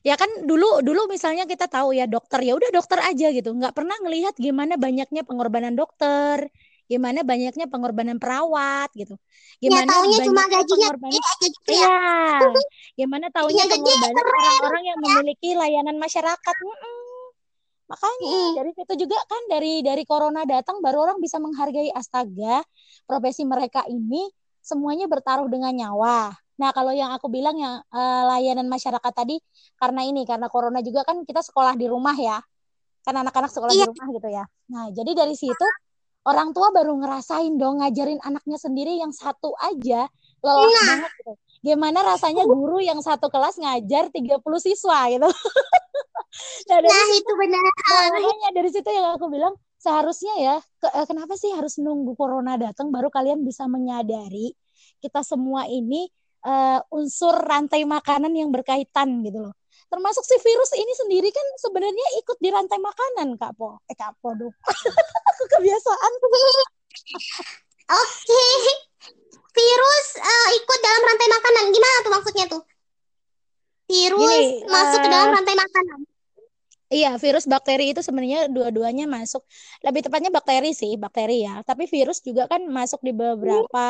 Ya 0.01 0.19
kan 0.19 0.27
dulu 0.43 0.83
dulu 0.83 1.07
misalnya 1.07 1.47
kita 1.47 1.69
tahu 1.71 1.93
ya 1.95 2.09
dokter 2.11 2.41
ya 2.43 2.57
udah 2.57 2.75
dokter 2.75 2.99
aja 2.99 3.31
gitu, 3.31 3.55
nggak 3.55 3.71
pernah 3.71 3.95
ngelihat 4.03 4.35
gimana 4.35 4.75
banyaknya 4.75 5.23
pengorbanan 5.23 5.77
dokter, 5.77 6.49
gimana 6.91 7.23
banyaknya 7.23 7.65
pengorbanan 7.71 8.19
perawat 8.19 8.91
gitu, 8.99 9.15
Ya 9.63 9.71
gimana 9.71 9.87
taunya 9.87 10.17
cuma 10.27 10.43
gajinya 10.51 10.91
pengorbanan 10.91 11.21
gede 11.23 11.47
gitu 11.55 11.71
ya. 11.71 11.79
Iya, 11.79 11.95
gimana 12.99 13.25
taunya 13.31 13.63
Gajinya 13.63 13.79
pengorbanan 13.79 14.25
orang-orang 14.27 14.83
yang 14.91 14.99
memiliki 14.99 15.49
layanan 15.55 15.95
masyarakat. 15.95 16.55
Mm-mm. 16.59 16.99
Makanya 17.91 18.31
Mm. 18.31 18.51
dari 18.55 18.71
situ 18.71 18.93
juga 19.07 19.17
kan 19.27 19.41
dari 19.51 19.83
dari 19.83 20.03
corona 20.07 20.47
datang 20.47 20.79
baru 20.79 21.11
orang 21.11 21.17
bisa 21.19 21.39
menghargai 21.39 21.91
astaga 21.91 22.63
profesi 23.03 23.43
mereka 23.43 23.83
ini 23.87 24.27
semuanya 24.63 25.07
bertaruh 25.11 25.47
dengan 25.51 25.71
nyawa. 25.75 26.31
Nah, 26.61 26.69
kalau 26.71 26.93
yang 26.93 27.11
aku 27.11 27.27
bilang 27.27 27.57
yang 27.57 27.81
eh, 27.81 28.23
layanan 28.31 28.67
masyarakat 28.71 29.11
tadi 29.15 29.39
karena 29.75 30.05
ini 30.07 30.23
karena 30.23 30.47
corona 30.47 30.79
juga 30.79 31.03
kan 31.07 31.23
kita 31.27 31.41
sekolah 31.43 31.73
di 31.75 31.87
rumah 31.87 32.15
ya. 32.15 32.37
Kan 33.01 33.17
anak-anak 33.17 33.49
sekolah 33.49 33.73
di 33.73 33.81
Iya. 33.81 33.89
rumah 33.91 34.07
gitu 34.13 34.29
ya. 34.29 34.43
Nah, 34.71 34.85
jadi 34.93 35.11
dari 35.17 35.35
situ 35.35 35.65
orang 36.21 36.53
tua 36.53 36.69
baru 36.69 36.93
ngerasain 37.01 37.57
dong 37.57 37.81
ngajarin 37.81 38.21
anaknya 38.21 38.57
sendiri 38.61 39.01
yang 39.01 39.09
satu 39.09 39.57
aja 39.57 40.05
lelah 40.41 40.69
Nah. 40.69 40.85
banget 40.97 41.11
gitu. 41.21 41.33
Gimana 41.61 42.01
rasanya 42.01 42.41
guru 42.49 42.81
yang 42.81 42.97
satu 43.05 43.29
kelas 43.29 43.61
ngajar 43.61 44.09
30 44.09 44.41
siswa 44.57 45.05
gitu. 45.13 45.29
nah, 46.69 46.77
dari 46.81 46.89
Nah 46.89 47.09
itu 47.13 47.33
benar. 47.37 47.61
Nah, 47.61 48.05
makanya 48.17 48.49
dari 48.57 48.69
situ 48.73 48.89
yang 48.89 49.13
aku 49.13 49.29
bilang 49.29 49.53
seharusnya 49.77 50.33
ya 50.41 50.55
ke- 50.81 50.93
eh, 50.93 51.05
kenapa 51.05 51.37
sih 51.37 51.53
harus 51.53 51.77
nunggu 51.77 52.17
corona 52.17 52.57
datang 52.57 52.89
baru 52.89 53.13
kalian 53.13 53.45
bisa 53.45 53.65
menyadari 53.69 54.53
kita 55.01 55.21
semua 55.21 55.69
ini 55.69 56.09
eh, 56.41 56.79
unsur 56.89 57.37
rantai 57.37 57.85
makanan 57.85 58.33
yang 58.33 58.49
berkaitan 58.49 59.21
gitu 59.21 59.45
loh. 59.49 59.53
Termasuk 59.91 60.23
si 60.23 60.39
virus 60.39 60.71
ini 60.79 60.93
sendiri 60.95 61.29
kan 61.35 61.43
sebenarnya 61.59 62.07
ikut 62.23 62.39
di 62.39 62.47
rantai 62.47 62.79
makanan 62.79 63.35
Kak 63.35 63.59
Po. 63.59 63.83
Eh 63.91 63.95
Kak 63.99 64.15
Po 64.23 64.31
dong. 64.31 64.55
aku 65.35 65.43
kebiasaan. 65.51 66.11
Oke. 67.99 68.45
Virus 69.51 70.07
eh, 70.15 70.47
ikut 70.55 70.79
dalam 70.79 71.01
rantai 71.03 71.27
makanan. 71.27 71.63
Gimana 71.75 71.97
tuh 72.07 72.11
maksudnya 72.15 72.45
tuh? 72.47 72.63
Virus 73.91 74.23
Gini, 74.23 74.63
masuk 74.71 74.99
ke 75.03 75.07
eh, 75.07 75.11
dalam 75.11 75.29
rantai 75.35 75.55
makanan. 75.59 75.99
Iya, 76.91 77.11
virus 77.19 77.47
bakteri 77.47 77.95
itu 77.95 77.99
sebenarnya 78.03 78.51
dua-duanya 78.51 79.07
masuk. 79.07 79.43
Lebih 79.83 80.07
tepatnya 80.07 80.31
bakteri 80.31 80.71
sih, 80.71 80.95
bakteri 80.95 81.43
ya. 81.47 81.63
Tapi 81.67 81.87
virus 81.87 82.23
juga 82.23 82.47
kan 82.47 82.63
masuk 82.67 82.99
di 83.03 83.11
beberapa 83.15 83.87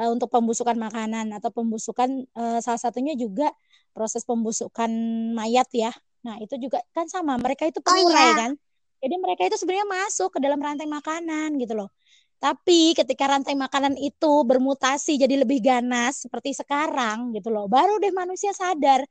eh, 0.00 0.08
untuk 0.14 0.28
pembusukan 0.34 0.76
makanan 0.78 1.26
atau 1.36 1.50
pembusukan 1.56 2.10
eh, 2.38 2.58
salah 2.64 2.80
satunya 2.80 3.14
juga 3.18 3.50
proses 3.94 4.22
pembusukan 4.28 4.90
mayat 5.38 5.68
ya. 5.74 5.90
Nah, 6.26 6.36
itu 6.42 6.54
juga 6.64 6.78
kan 6.96 7.06
sama. 7.10 7.32
Mereka 7.40 7.64
itu 7.70 7.80
Oh 7.86 7.96
pengurai 7.96 8.30
iya. 8.30 8.38
kan. 8.38 8.54
Jadi 9.02 9.14
mereka 9.22 9.42
itu 9.46 9.56
sebenarnya 9.60 9.88
masuk 9.88 10.28
ke 10.34 10.38
dalam 10.44 10.58
rantai 10.58 10.86
makanan 10.90 11.48
gitu 11.62 11.74
loh. 11.78 11.88
Tapi 12.38 12.94
ketika 12.94 13.26
rantai 13.26 13.54
makanan 13.58 13.98
itu 13.98 14.46
bermutasi 14.46 15.18
jadi 15.18 15.42
lebih 15.42 15.58
ganas 15.58 16.22
seperti 16.22 16.54
sekarang 16.54 17.34
gitu 17.34 17.50
loh, 17.50 17.66
baru 17.66 17.98
deh 17.98 18.14
manusia 18.14 18.54
sadar 18.54 19.02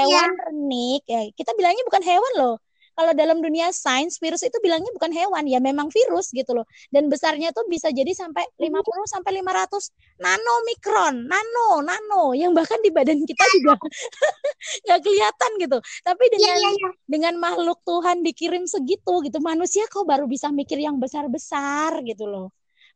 Iya. 0.00 0.20
hewan 0.20 0.28
renik 0.40 1.00
ya 1.04 1.20
kita 1.36 1.52
bilangnya 1.58 1.84
bukan 1.88 2.00
hewan 2.04 2.32
loh 2.40 2.54
kalau 2.96 3.12
dalam 3.16 3.38
dunia 3.40 3.72
sains 3.72 4.20
virus 4.20 4.42
itu 4.44 4.56
bilangnya 4.60 4.90
bukan 4.96 5.12
hewan 5.14 5.44
ya 5.48 5.58
memang 5.62 5.88
virus 5.88 6.30
gitu 6.34 6.52
loh. 6.56 6.66
Dan 6.92 7.08
besarnya 7.12 7.50
tuh 7.56 7.64
bisa 7.70 7.88
jadi 7.90 8.12
sampai 8.12 8.44
50 8.60 9.06
sampai 9.08 9.40
500 9.40 9.90
nanomikron 10.20 11.14
nano 11.26 11.80
nano 11.82 12.36
yang 12.36 12.52
bahkan 12.52 12.78
di 12.84 12.90
badan 12.92 13.22
kita 13.24 13.44
juga 13.56 13.74
nggak 14.86 15.00
kelihatan 15.04 15.50
gitu. 15.62 15.78
Tapi 16.06 16.24
Iya 16.30 16.32
dengan 16.34 16.58
iya 16.58 16.70
iya. 16.78 16.90
dengan 17.08 17.34
makhluk 17.40 17.78
Tuhan 17.88 18.16
dikirim 18.26 18.64
segitu 18.68 19.12
gitu 19.26 19.38
manusia 19.42 19.84
kok 19.90 20.04
baru 20.06 20.24
bisa 20.30 20.48
mikir 20.52 20.78
yang 20.80 20.96
besar-besar 21.02 22.00
gitu 22.06 22.24
loh. 22.28 22.46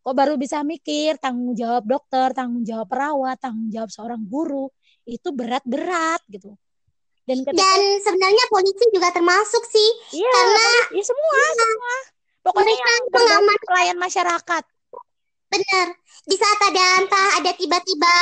Kok 0.04 0.14
baru 0.20 0.34
bisa 0.36 0.60
mikir 0.62 1.16
tanggung 1.22 1.56
jawab 1.56 1.84
dokter 1.88 2.28
tanggung 2.36 2.64
jawab 2.66 2.86
perawat 2.92 3.36
tanggung 3.40 3.68
jawab 3.72 3.90
seorang 3.92 4.22
guru 4.28 4.68
itu 5.08 5.28
berat-berat 5.32 6.20
gitu 6.32 6.56
dan 7.24 7.38
ketika 7.40 7.56
Dan 7.56 7.80
sebenarnya 8.04 8.44
polisi 8.52 8.84
juga 8.92 9.08
termasuk 9.12 9.62
sih. 9.64 9.90
iya 10.20 10.28
Karena 10.28 10.68
ya 10.92 11.02
semua 11.04 11.40
semua 11.56 11.96
pokoknya 12.44 12.76
mereka 12.76 12.90
yang 12.92 13.04
mengamankan 13.08 13.66
pelayan 13.68 13.98
masyarakat 13.98 14.64
benar. 15.48 15.86
Di 16.24 16.36
saat 16.40 16.58
ada 16.72 16.84
entah 17.04 17.28
ada 17.40 17.50
tiba-tiba 17.54 18.16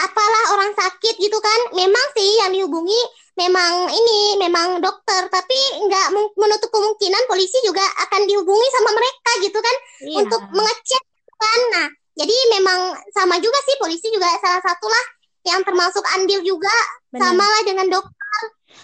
apalah 0.00 0.44
orang 0.56 0.72
sakit 0.74 1.14
gitu 1.18 1.38
kan. 1.38 1.60
Memang 1.76 2.06
sih 2.16 2.30
yang 2.42 2.50
dihubungi 2.54 3.00
memang 3.38 3.88
ini 3.88 4.36
memang 4.36 4.84
dokter 4.84 5.30
tapi 5.32 5.60
nggak 5.86 6.06
menutup 6.36 6.68
kemungkinan 6.68 7.24
polisi 7.24 7.56
juga 7.64 7.80
akan 8.04 8.28
dihubungi 8.28 8.68
sama 8.74 8.90
mereka 8.92 9.30
gitu 9.40 9.58
kan 9.62 9.76
iya 10.04 10.16
untuk 10.24 10.42
mengecek 10.52 11.02
kan. 11.40 11.60
Nah, 11.72 11.86
jadi 12.20 12.36
memang 12.58 12.80
sama 13.16 13.40
juga 13.40 13.56
sih 13.64 13.76
polisi 13.80 14.12
juga 14.12 14.28
salah 14.44 14.60
satulah 14.60 15.04
yang 15.48 15.64
termasuk 15.64 16.04
andil 16.20 16.44
juga 16.44 16.74
benar 17.08 17.32
sama 17.32 17.44
lah 17.44 17.62
dengan 17.64 17.86
dokter. 17.88 18.19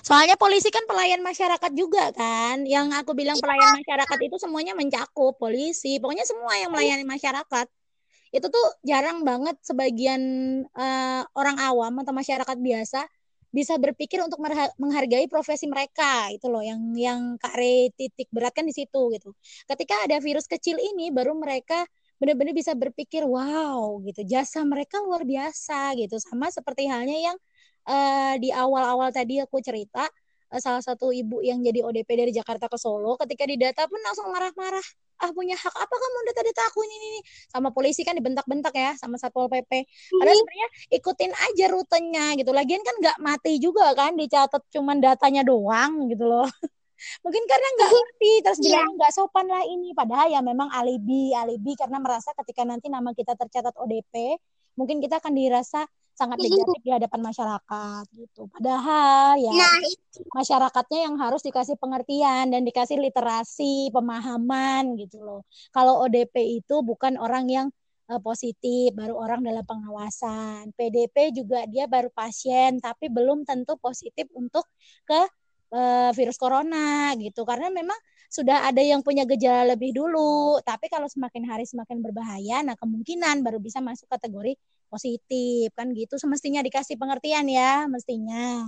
Soalnya 0.03 0.37
polisi 0.38 0.68
kan 0.70 0.85
pelayan 0.85 1.22
masyarakat 1.22 1.72
juga 1.75 2.11
kan. 2.14 2.62
Yang 2.66 2.92
aku 3.01 3.12
bilang 3.16 3.38
pelayan 3.38 3.77
masyarakat 3.79 4.18
itu 4.22 4.37
semuanya 4.42 4.72
mencakup 4.77 5.38
polisi. 5.38 5.99
Pokoknya 6.03 6.27
semua 6.29 6.55
yang 6.59 6.70
melayani 6.75 7.05
masyarakat. 7.07 7.66
Itu 8.35 8.46
tuh 8.51 8.66
jarang 8.83 9.22
banget 9.22 9.57
sebagian 9.62 10.20
eh, 10.66 11.22
orang 11.35 11.57
awam 11.62 12.03
atau 12.03 12.12
masyarakat 12.12 12.59
biasa 12.59 13.07
bisa 13.55 13.81
berpikir 13.81 14.20
untuk 14.20 14.37
menghargai 14.77 15.25
profesi 15.33 15.64
mereka 15.64 16.29
itu 16.29 16.46
loh. 16.53 16.61
Yang 16.61 16.81
yang 17.01 17.20
Kak 17.40 17.57
Re 17.57 17.88
titik 17.96 18.29
beratkan 18.29 18.68
di 18.68 18.75
situ 18.77 19.01
gitu. 19.16 19.33
Ketika 19.64 20.05
ada 20.05 20.20
virus 20.20 20.44
kecil 20.44 20.77
ini 20.77 21.09
baru 21.09 21.33
mereka 21.33 21.87
benar-benar 22.20 22.53
bisa 22.57 22.72
berpikir 22.77 23.25
wow 23.25 23.96
gitu. 24.05 24.20
Jasa 24.29 24.61
mereka 24.66 25.01
luar 25.01 25.25
biasa 25.25 25.96
gitu. 25.96 26.20
Sama 26.20 26.53
seperti 26.53 26.88
halnya 26.88 27.33
yang 27.33 27.37
eh, 27.87 28.35
di 28.42 28.51
awal-awal 28.51 29.09
tadi 29.14 29.38
aku 29.40 29.62
cerita 29.62 30.05
eh, 30.51 30.61
salah 30.62 30.83
satu 30.83 31.11
ibu 31.11 31.42
yang 31.42 31.62
jadi 31.62 31.83
ODP 31.83 32.11
dari 32.18 32.33
Jakarta 32.35 32.66
ke 32.66 32.79
Solo 32.79 33.14
ketika 33.22 33.46
didata 33.46 33.87
pun 33.87 33.99
langsung 34.03 34.31
marah-marah. 34.31 34.85
Ah 35.16 35.33
punya 35.33 35.57
hak 35.57 35.72
apa 35.72 35.94
kamu 35.96 36.18
data-data 36.29 36.62
aku 36.68 36.85
ini, 36.85 36.96
ini 37.01 37.20
sama 37.49 37.72
polisi 37.72 38.05
kan 38.05 38.12
dibentak-bentak 38.12 38.77
ya 38.77 38.92
sama 39.01 39.16
satpol 39.16 39.49
pp 39.49 39.88
padahal 40.12 40.37
sebenarnya 40.37 40.68
ikutin 40.92 41.33
aja 41.33 41.64
rutenya 41.72 42.27
gitu. 42.37 42.53
Lagian 42.53 42.85
kan 42.85 42.94
nggak 43.01 43.18
mati 43.25 43.57
juga 43.57 43.96
kan 43.96 44.12
dicatat 44.12 44.61
cuman 44.68 45.01
datanya 45.01 45.40
doang 45.40 46.12
gitu 46.12 46.29
loh. 46.29 46.44
Mungkin 47.25 47.42
karena 47.49 47.68
nggak 47.81 47.90
ngerti 47.96 48.33
terus 48.44 48.59
Iya. 48.61 48.64
bilang 48.77 48.92
nggak 49.01 49.12
sopan 49.16 49.46
lah 49.49 49.64
ini. 49.64 49.96
Padahal 49.96 50.29
ya 50.29 50.40
memang 50.44 50.68
alibi 50.68 51.33
alibi 51.33 51.72
karena 51.81 51.96
merasa 51.96 52.37
ketika 52.44 52.68
nanti 52.68 52.92
nama 52.92 53.16
kita 53.16 53.33
tercatat 53.40 53.72
ODP 53.72 54.37
mungkin 54.77 55.01
kita 55.01 55.16
akan 55.25 55.33
dirasa 55.33 55.88
sangat 56.16 56.40
negatif 56.40 56.81
di 56.81 56.90
hadapan 56.90 57.20
masyarakat 57.20 58.05
gitu. 58.16 58.48
Padahal 58.57 59.37
ya 59.37 59.52
Nah, 59.52 59.76
masyarakatnya 60.33 61.00
yang 61.07 61.16
harus 61.20 61.44
dikasih 61.44 61.76
pengertian 61.76 62.48
dan 62.48 62.64
dikasih 62.64 62.96
literasi 62.96 63.92
pemahaman 63.92 64.96
gitu 64.96 65.20
loh. 65.20 65.44
Kalau 65.76 66.00
ODP 66.09 66.64
itu 66.64 66.81
bukan 66.81 67.20
orang 67.20 67.46
yang 67.52 67.66
eh, 68.09 68.20
positif 68.24 68.96
baru 68.96 69.12
orang 69.12 69.44
dalam 69.44 69.62
pengawasan. 69.68 70.72
PDP 70.72 71.37
juga 71.37 71.68
dia 71.68 71.85
baru 71.85 72.09
pasien 72.11 72.81
tapi 72.81 73.12
belum 73.12 73.44
tentu 73.44 73.76
positif 73.76 74.24
untuk 74.33 74.64
ke 75.05 75.20
eh, 75.76 76.11
virus 76.16 76.40
corona 76.40 77.12
gitu. 77.20 77.44
Karena 77.44 77.68
memang 77.68 77.98
sudah 78.29 78.69
ada 78.69 78.83
yang 78.83 79.01
punya 79.01 79.25
gejala 79.25 79.75
lebih 79.75 79.95
dulu 79.95 80.59
tapi 80.62 80.87
kalau 80.91 81.07
semakin 81.11 81.47
hari 81.47 81.65
semakin 81.65 82.03
berbahaya 82.03 82.62
nah 82.62 82.75
kemungkinan 82.79 83.43
baru 83.43 83.59
bisa 83.62 83.79
masuk 83.83 84.07
kategori 84.11 84.55
positif 84.87 85.75
kan 85.75 85.91
gitu 85.93 86.15
semestinya 86.17 86.62
dikasih 86.62 86.95
pengertian 86.95 87.51
ya 87.51 87.91
mestinya 87.91 88.62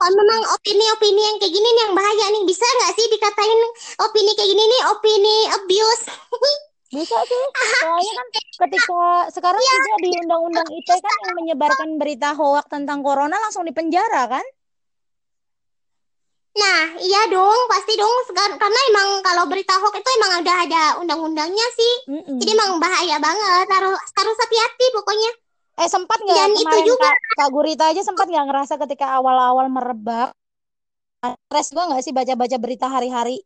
kalau 0.00 0.14
memang 0.18 0.42
opini-opini 0.58 1.22
yang 1.22 1.36
kayak 1.38 1.52
gini 1.54 1.68
nih 1.70 1.82
yang 1.86 1.94
bahaya 1.94 2.26
nih 2.34 2.44
bisa 2.44 2.66
nggak 2.66 2.92
sih 2.98 3.06
dikatain 3.10 3.60
opini 4.02 4.30
kayak 4.34 4.50
gini 4.50 4.64
nih 4.64 4.82
opini 4.90 5.36
abuse? 5.56 6.04
Bisa 6.90 7.22
sih. 7.22 7.44
Soalnya 7.86 8.12
kan 8.18 8.26
ketika 8.66 9.30
sekarang 9.30 9.62
juga 9.62 9.94
di 10.02 10.10
undang-undang 10.26 10.68
ITE 10.74 10.98
kan 10.98 11.16
yang 11.22 11.36
menyebarkan 11.38 11.88
berita 12.02 12.34
hoak 12.34 12.66
tentang 12.66 13.06
corona 13.06 13.38
langsung 13.38 13.62
dipenjara 13.62 14.26
kan? 14.26 14.42
Nah, 16.50 16.98
iya 16.98 17.30
dong, 17.30 17.60
pasti 17.70 17.94
dong. 17.94 18.10
Karena 18.34 18.80
emang 18.90 19.08
kalau 19.22 19.46
berita 19.46 19.78
hoax 19.78 19.94
itu 20.02 20.10
emang 20.18 20.42
udah 20.42 20.56
ada 20.66 20.82
undang-undangnya 20.98 21.66
sih. 21.78 21.94
Mm-mm. 22.10 22.36
Jadi 22.42 22.50
emang 22.58 22.82
bahaya 22.82 23.16
banget. 23.22 23.66
Harus 23.70 23.94
harus 24.18 24.36
hati-hati 24.36 24.86
pokoknya. 24.90 25.30
Eh 25.80 25.88
sempat 25.88 26.18
nggak 26.18 26.36
Dan 26.36 26.50
itu 26.50 26.60
kemarin 26.66 26.84
juga- 26.84 27.10
Kak, 27.14 27.16
Kak 27.38 27.48
Gurita 27.54 27.84
aja 27.88 28.02
sempat 28.02 28.26
nggak 28.26 28.46
ngerasa 28.50 28.74
ketika 28.82 29.06
awal-awal 29.14 29.70
merebak? 29.70 30.34
Stres 31.20 31.70
gua 31.70 31.84
nggak 31.94 32.02
sih 32.02 32.12
baca-baca 32.16 32.56
berita 32.58 32.86
hari-hari? 32.90 33.40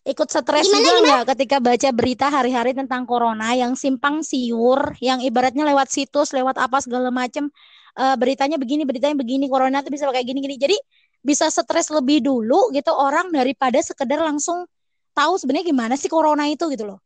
ikut 0.00 0.26
stres 0.26 0.66
juga 0.66 0.90
nggak 1.06 1.24
ketika 1.36 1.56
baca 1.62 1.88
berita 1.94 2.26
hari-hari 2.32 2.72
tentang 2.74 3.04
corona 3.06 3.52
yang 3.54 3.78
simpang 3.78 4.24
siur, 4.26 4.96
yang 4.98 5.20
ibaratnya 5.22 5.62
lewat 5.62 5.92
situs, 5.92 6.32
lewat 6.34 6.56
apa 6.58 6.82
segala 6.82 7.12
macam 7.14 7.52
uh, 7.96 8.16
beritanya 8.18 8.60
begini, 8.60 8.86
beritanya 8.86 9.16
begini, 9.16 9.48
corona 9.50 9.80
tuh 9.80 9.90
bisa 9.90 10.06
kayak 10.10 10.26
gini-gini. 10.26 10.60
Jadi 10.60 10.76
bisa 11.20 11.48
stres 11.52 11.92
lebih 11.92 12.24
dulu 12.24 12.72
gitu 12.72 12.92
orang 12.92 13.28
daripada 13.32 13.76
sekedar 13.80 14.20
langsung 14.20 14.64
tahu 15.12 15.36
sebenarnya 15.36 15.66
gimana 15.68 15.94
sih 15.98 16.08
corona 16.08 16.48
itu 16.48 16.68
gitu 16.72 16.86
loh. 16.86 16.98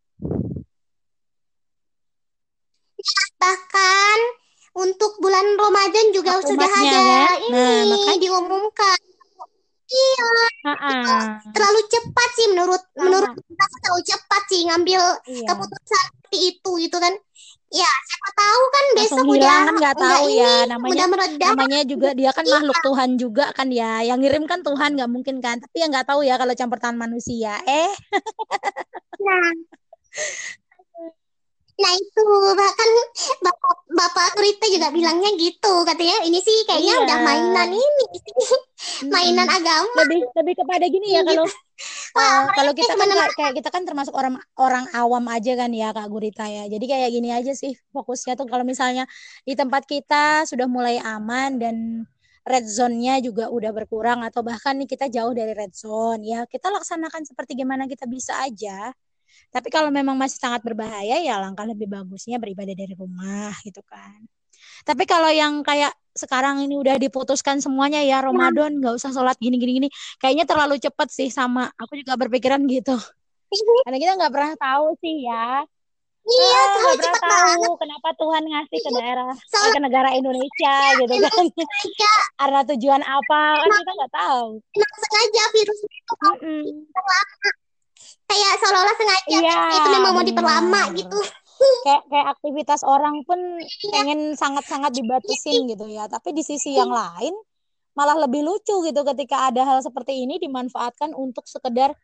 Bahkan 3.40 4.18
untuk 4.75 5.18
bulan 5.20 5.44
Ramadan 5.59 6.07
juga 6.14 6.38
Akumatnya, 6.38 6.51
sudah 6.51 6.70
ada 6.70 6.99
ya? 6.99 7.27
ini 7.47 7.53
nah, 7.55 7.83
makanya... 7.94 8.18
diumumkan 8.23 8.99
Iya. 9.85 10.33
Terlalu 11.53 11.81
cepat 11.87 12.29
sih 12.35 12.47
menurut 12.51 12.83
uh 12.83 13.03
menurut 13.05 13.31
kita 13.37 13.64
terlalu 13.85 14.03
cepat 14.09 14.42
sih 14.49 14.61
ngambil 14.66 15.03
iya. 15.29 15.47
keputusan 15.47 16.05
seperti 16.09 16.38
itu 16.57 16.70
gitu 16.88 16.97
kan. 16.99 17.14
Ya, 17.72 17.90
siapa 18.07 18.29
tahu 18.37 18.62
kan 18.70 18.85
besok 18.94 19.24
udah 19.24 19.59
kan 19.66 19.74
nggak 19.81 19.96
tahu 19.98 20.24
ya 20.31 20.55
namanya 20.68 21.05
udah 21.11 21.48
namanya 21.53 21.81
juga 21.88 22.09
dia 22.12 22.31
kan 22.31 22.44
iya. 22.46 22.53
makhluk 22.61 22.79
Tuhan 22.85 23.11
juga 23.18 23.44
kan 23.57 23.68
ya 23.72 24.05
yang 24.05 24.20
ngirim 24.20 24.44
kan 24.46 24.61
Tuhan 24.62 24.94
nggak 24.94 25.11
mungkin 25.11 25.42
kan 25.42 25.59
tapi 25.59 25.83
ya 25.83 25.87
nggak 25.90 26.07
tahu 26.07 26.22
ya 26.22 26.38
kalau 26.38 26.55
campur 26.55 26.79
tangan 26.79 27.00
manusia 27.00 27.59
eh. 27.66 27.90
Nah 29.22 29.48
Nah 31.74 31.92
itu. 31.98 32.24
Bahkan 32.54 32.88
bapak 33.42 33.74
bapak 33.90 34.28
Rita 34.38 34.66
juga 34.70 34.88
bilangnya 34.94 35.30
gitu. 35.34 35.74
Katanya 35.82 36.22
ini 36.26 36.38
sih 36.38 36.56
kayaknya 36.66 36.94
iya. 36.94 37.02
udah 37.04 37.18
mainan 37.22 37.70
ini 37.74 38.06
mainan 39.10 39.48
hmm. 39.48 39.58
agama. 39.58 39.98
Lebih 40.06 40.20
lebih 40.34 40.54
kepada 40.62 40.84
gini 40.87 41.08
ya 41.14 41.22
kalau 41.26 41.46
uh, 42.14 42.42
kalau 42.54 42.72
kita 42.72 42.94
kan 42.94 43.08
kayak, 43.10 43.30
kayak 43.34 43.52
kita 43.58 43.68
kan 43.74 43.82
termasuk 43.82 44.14
orang 44.14 44.38
orang 44.58 44.87
awam 44.94 45.24
aja 45.30 45.52
kan 45.58 45.70
ya 45.74 45.90
kak 45.90 46.06
Gurita 46.06 46.46
ya. 46.46 46.70
Jadi 46.70 46.84
kayak 46.87 47.10
gini 47.10 47.30
aja 47.34 47.52
sih 47.52 47.74
fokusnya 47.90 48.38
tuh. 48.38 48.46
Kalau 48.46 48.62
misalnya 48.62 49.08
di 49.42 49.58
tempat 49.58 49.84
kita 49.88 50.46
sudah 50.46 50.70
mulai 50.70 51.02
aman 51.02 51.58
dan 51.58 51.76
red 52.44 52.68
zone-nya 52.68 53.24
juga 53.24 53.48
udah 53.48 53.72
berkurang 53.72 54.20
atau 54.20 54.44
bahkan 54.44 54.76
nih 54.76 54.84
kita 54.84 55.08
jauh 55.08 55.32
dari 55.32 55.56
red 55.56 55.72
zone 55.72 56.28
ya 56.28 56.44
kita 56.44 56.68
laksanakan 56.68 57.24
seperti 57.24 57.56
gimana 57.56 57.88
kita 57.88 58.04
bisa 58.04 58.37
aja 58.44 58.92
tapi 59.55 59.70
kalau 59.70 59.88
memang 59.94 60.18
masih 60.18 60.42
sangat 60.42 60.66
berbahaya 60.66 61.23
ya 61.23 61.38
langkah 61.38 61.62
lebih 61.62 61.87
bagusnya 61.87 62.42
beribadah 62.42 62.75
dari 62.75 62.94
rumah 62.99 63.55
gitu 63.62 63.81
kan. 63.87 64.18
Tapi 64.85 65.07
kalau 65.07 65.31
yang 65.31 65.62
kayak 65.62 65.94
sekarang 66.14 66.62
ini 66.62 66.79
udah 66.79 66.94
diputuskan 66.99 67.59
semuanya 67.59 67.99
ya 68.03 68.23
Ramadan 68.23 68.79
nggak 68.79 68.94
usah 68.94 69.11
sholat 69.11 69.35
gini 69.42 69.59
gini 69.59 69.83
gini 69.83 69.88
kayaknya 70.23 70.47
terlalu 70.47 70.79
cepat 70.79 71.11
sih 71.11 71.27
sama 71.27 71.66
aku 71.75 71.99
juga 71.99 72.14
berpikiran 72.14 72.62
gitu. 72.70 72.94
Karena 73.87 73.99
kita 73.99 74.12
nggak 74.18 74.33
pernah 74.35 74.53
tahu 74.59 74.87
sih 75.03 75.27
ya. 75.27 75.62
Iya, 76.25 76.61
nggak 76.81 76.97
pernah 77.05 77.20
tahu 77.20 77.61
banget. 77.61 77.70
kenapa 77.85 78.09
Tuhan 78.16 78.42
ngasih 78.49 78.79
ke 78.81 78.90
daerah 78.97 79.33
eh, 79.37 79.70
ke 79.77 79.81
negara 79.83 80.11
Indonesia 80.16 80.73
ya, 80.73 80.97
gitu 81.05 81.14
kan. 81.20 81.44
Karena 82.40 82.61
tujuan 82.73 83.03
apa 83.05 83.40
kan 83.61 83.70
kita 83.70 83.92
nggak 83.92 84.14
tahu. 84.14 84.47
sengaja 84.75 85.44
virus 85.53 85.81
itu 85.85 86.14
mm 86.25 86.37
-mm 86.40 87.63
kayak 88.28 88.52
seolah-olah 88.60 88.96
sengaja 88.96 89.38
iya, 89.40 89.58
itu 89.76 89.88
memang 89.92 90.12
mau 90.16 90.24
diperlama 90.24 90.82
gitu. 90.96 91.18
Kayak 91.87 92.02
kayak 92.10 92.26
aktivitas 92.37 92.80
orang 92.84 93.22
pun 93.24 93.38
iya. 93.60 93.90
pengen 93.92 94.20
sangat-sangat 94.34 94.92
dibatasin 94.96 95.68
gitu 95.70 95.87
ya. 95.88 96.08
Tapi 96.10 96.34
di 96.34 96.42
sisi 96.42 96.74
yang 96.76 96.90
lain 96.90 97.32
malah 97.94 98.18
lebih 98.26 98.42
lucu 98.42 98.82
gitu 98.82 99.00
ketika 99.14 99.48
ada 99.48 99.62
hal 99.62 99.78
seperti 99.78 100.26
ini 100.26 100.42
dimanfaatkan 100.42 101.14
untuk 101.14 101.46
sekedar 101.46 101.94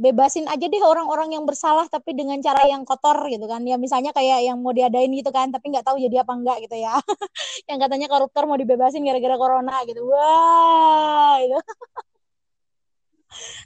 bebasin 0.00 0.48
aja 0.48 0.64
deh 0.64 0.80
orang-orang 0.80 1.34
yang 1.36 1.44
bersalah 1.44 1.84
tapi 1.90 2.16
dengan 2.16 2.40
cara 2.40 2.64
yang 2.70 2.86
kotor 2.86 3.18
gitu 3.28 3.44
kan. 3.50 3.60
Ya 3.66 3.76
misalnya 3.76 4.14
kayak 4.14 4.46
yang 4.46 4.62
mau 4.62 4.70
diadain 4.72 5.10
gitu 5.10 5.28
kan 5.34 5.50
tapi 5.50 5.74
nggak 5.74 5.84
tahu 5.84 5.98
jadi 5.98 6.22
apa 6.22 6.32
enggak 6.36 6.58
gitu 6.64 6.76
ya. 6.78 6.94
Yang 7.68 7.78
katanya 7.86 8.06
koruptor 8.10 8.46
mau 8.48 8.58
dibebasin 8.58 9.02
gara-gara 9.04 9.36
corona 9.36 9.74
gitu. 9.84 10.00
Wah 10.06 11.36
itu 11.42 11.58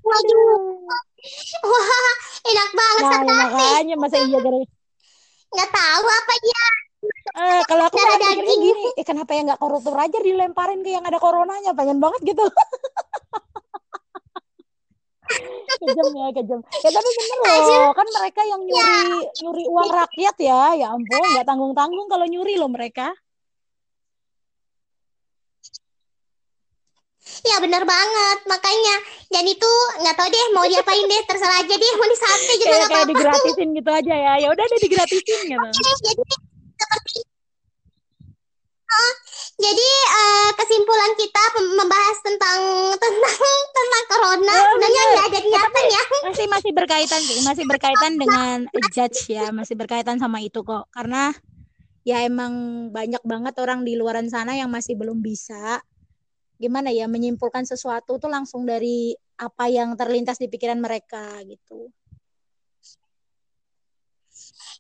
Waduh. 0.05 0.85
Wah, 1.71 2.13
enak 2.45 2.71
banget 2.77 3.03
nah, 3.05 3.21
ya 3.25 3.35
makanya 3.49 3.95
masa 3.97 4.17
iya 4.21 4.39
gara 4.39 4.61
Nggak 5.55 5.71
tahu 5.71 6.05
apa 6.05 6.35
dia. 6.43 6.67
Eh, 7.35 7.61
kalau 7.69 7.85
aku 7.87 7.97
ada 8.01 8.17
daging 8.17 8.59
gini, 8.59 8.85
eh 8.97 9.05
kenapa 9.07 9.31
ya 9.37 9.41
nggak 9.47 9.61
koruptor 9.61 9.95
aja 9.97 10.19
dilemparin 10.19 10.83
ke 10.83 10.91
yang 10.93 11.05
ada 11.07 11.21
coronanya? 11.23 11.71
Pengen 11.77 12.03
banget 12.03 12.35
gitu. 12.35 12.43
kejam 15.85 16.09
ya 16.15 16.29
kejam 16.37 16.61
ya 16.85 16.91
tapi 16.93 17.09
bener 17.17 17.39
loh 17.45 17.91
kan 17.97 18.07
mereka 18.07 18.41
yang 18.45 18.61
nyuri 18.63 19.25
nyuri 19.41 19.65
uang 19.69 19.91
rakyat 19.91 20.37
ya 20.39 20.63
ya 20.79 20.87
ampun 20.93 21.25
nggak 21.35 21.47
tanggung 21.49 21.73
tanggung 21.73 22.07
kalau 22.07 22.27
nyuri 22.29 22.55
loh 22.61 22.71
mereka 22.71 23.11
Ya 27.45 27.57
benar 27.61 27.83
banget. 27.89 28.39
Makanya 28.45 28.97
dan 29.33 29.45
itu 29.49 29.71
nggak 30.01 30.17
tahu 30.17 30.29
deh 30.29 30.47
mau 30.53 30.65
diapain 30.69 31.05
deh. 31.09 31.23
Terserah 31.25 31.65
aja 31.65 31.75
deh. 31.75 31.93
Mau 31.97 32.09
disate 32.09 32.53
juga 32.61 32.65
nggak 32.65 32.79
apa-apa. 32.79 32.93
Kayak 32.93 33.09
digratisin 33.11 33.69
gitu 33.73 33.91
aja 33.91 34.15
ya. 34.15 34.33
Ya 34.45 34.49
udah 34.53 34.65
deh 34.65 34.81
digratisin 34.85 35.41
gitu. 35.49 35.69
Okay, 35.69 35.95
jadi 36.05 36.23
seperti 36.75 37.19
oh, 38.95 39.13
jadi 39.55 39.89
uh, 40.11 40.51
kesimpulan 40.59 41.13
kita 41.15 41.43
membahas 41.79 42.19
tentang 42.23 42.61
tentang 42.99 43.37
tentang 43.73 44.05
corona 44.11 44.55
oh, 44.55 44.65
sebenarnya 44.75 45.03
nggak 45.15 45.27
ada 45.31 45.41
niatan 45.41 45.85
ya. 45.87 46.03
Masih 46.29 46.47
masih 46.51 46.71
berkaitan 46.77 47.21
sih. 47.25 47.39
Masih 47.47 47.65
berkaitan 47.65 48.13
dengan 48.21 48.57
judge 48.93 49.33
ya. 49.33 49.49
Masih 49.55 49.75
berkaitan 49.79 50.21
sama 50.21 50.45
itu 50.45 50.61
kok. 50.61 50.93
Karena 50.93 51.33
ya 52.05 52.21
emang 52.21 52.87
banyak 52.93 53.25
banget 53.25 53.55
orang 53.65 53.81
di 53.81 53.97
luaran 53.97 54.29
sana 54.29 54.53
yang 54.53 54.69
masih 54.69 54.93
belum 54.93 55.25
bisa 55.25 55.81
gimana 56.65 56.89
ya 56.89 57.05
menyimpulkan 57.05 57.69
sesuatu 57.69 58.17
tuh 58.17 58.33
langsung 58.33 58.65
dari 58.65 59.13
apa 59.37 59.69
yang 59.69 59.93
terlintas 60.01 60.41
di 60.41 60.49
pikiran 60.49 60.81
mereka 60.81 61.45
gitu. 61.45 61.93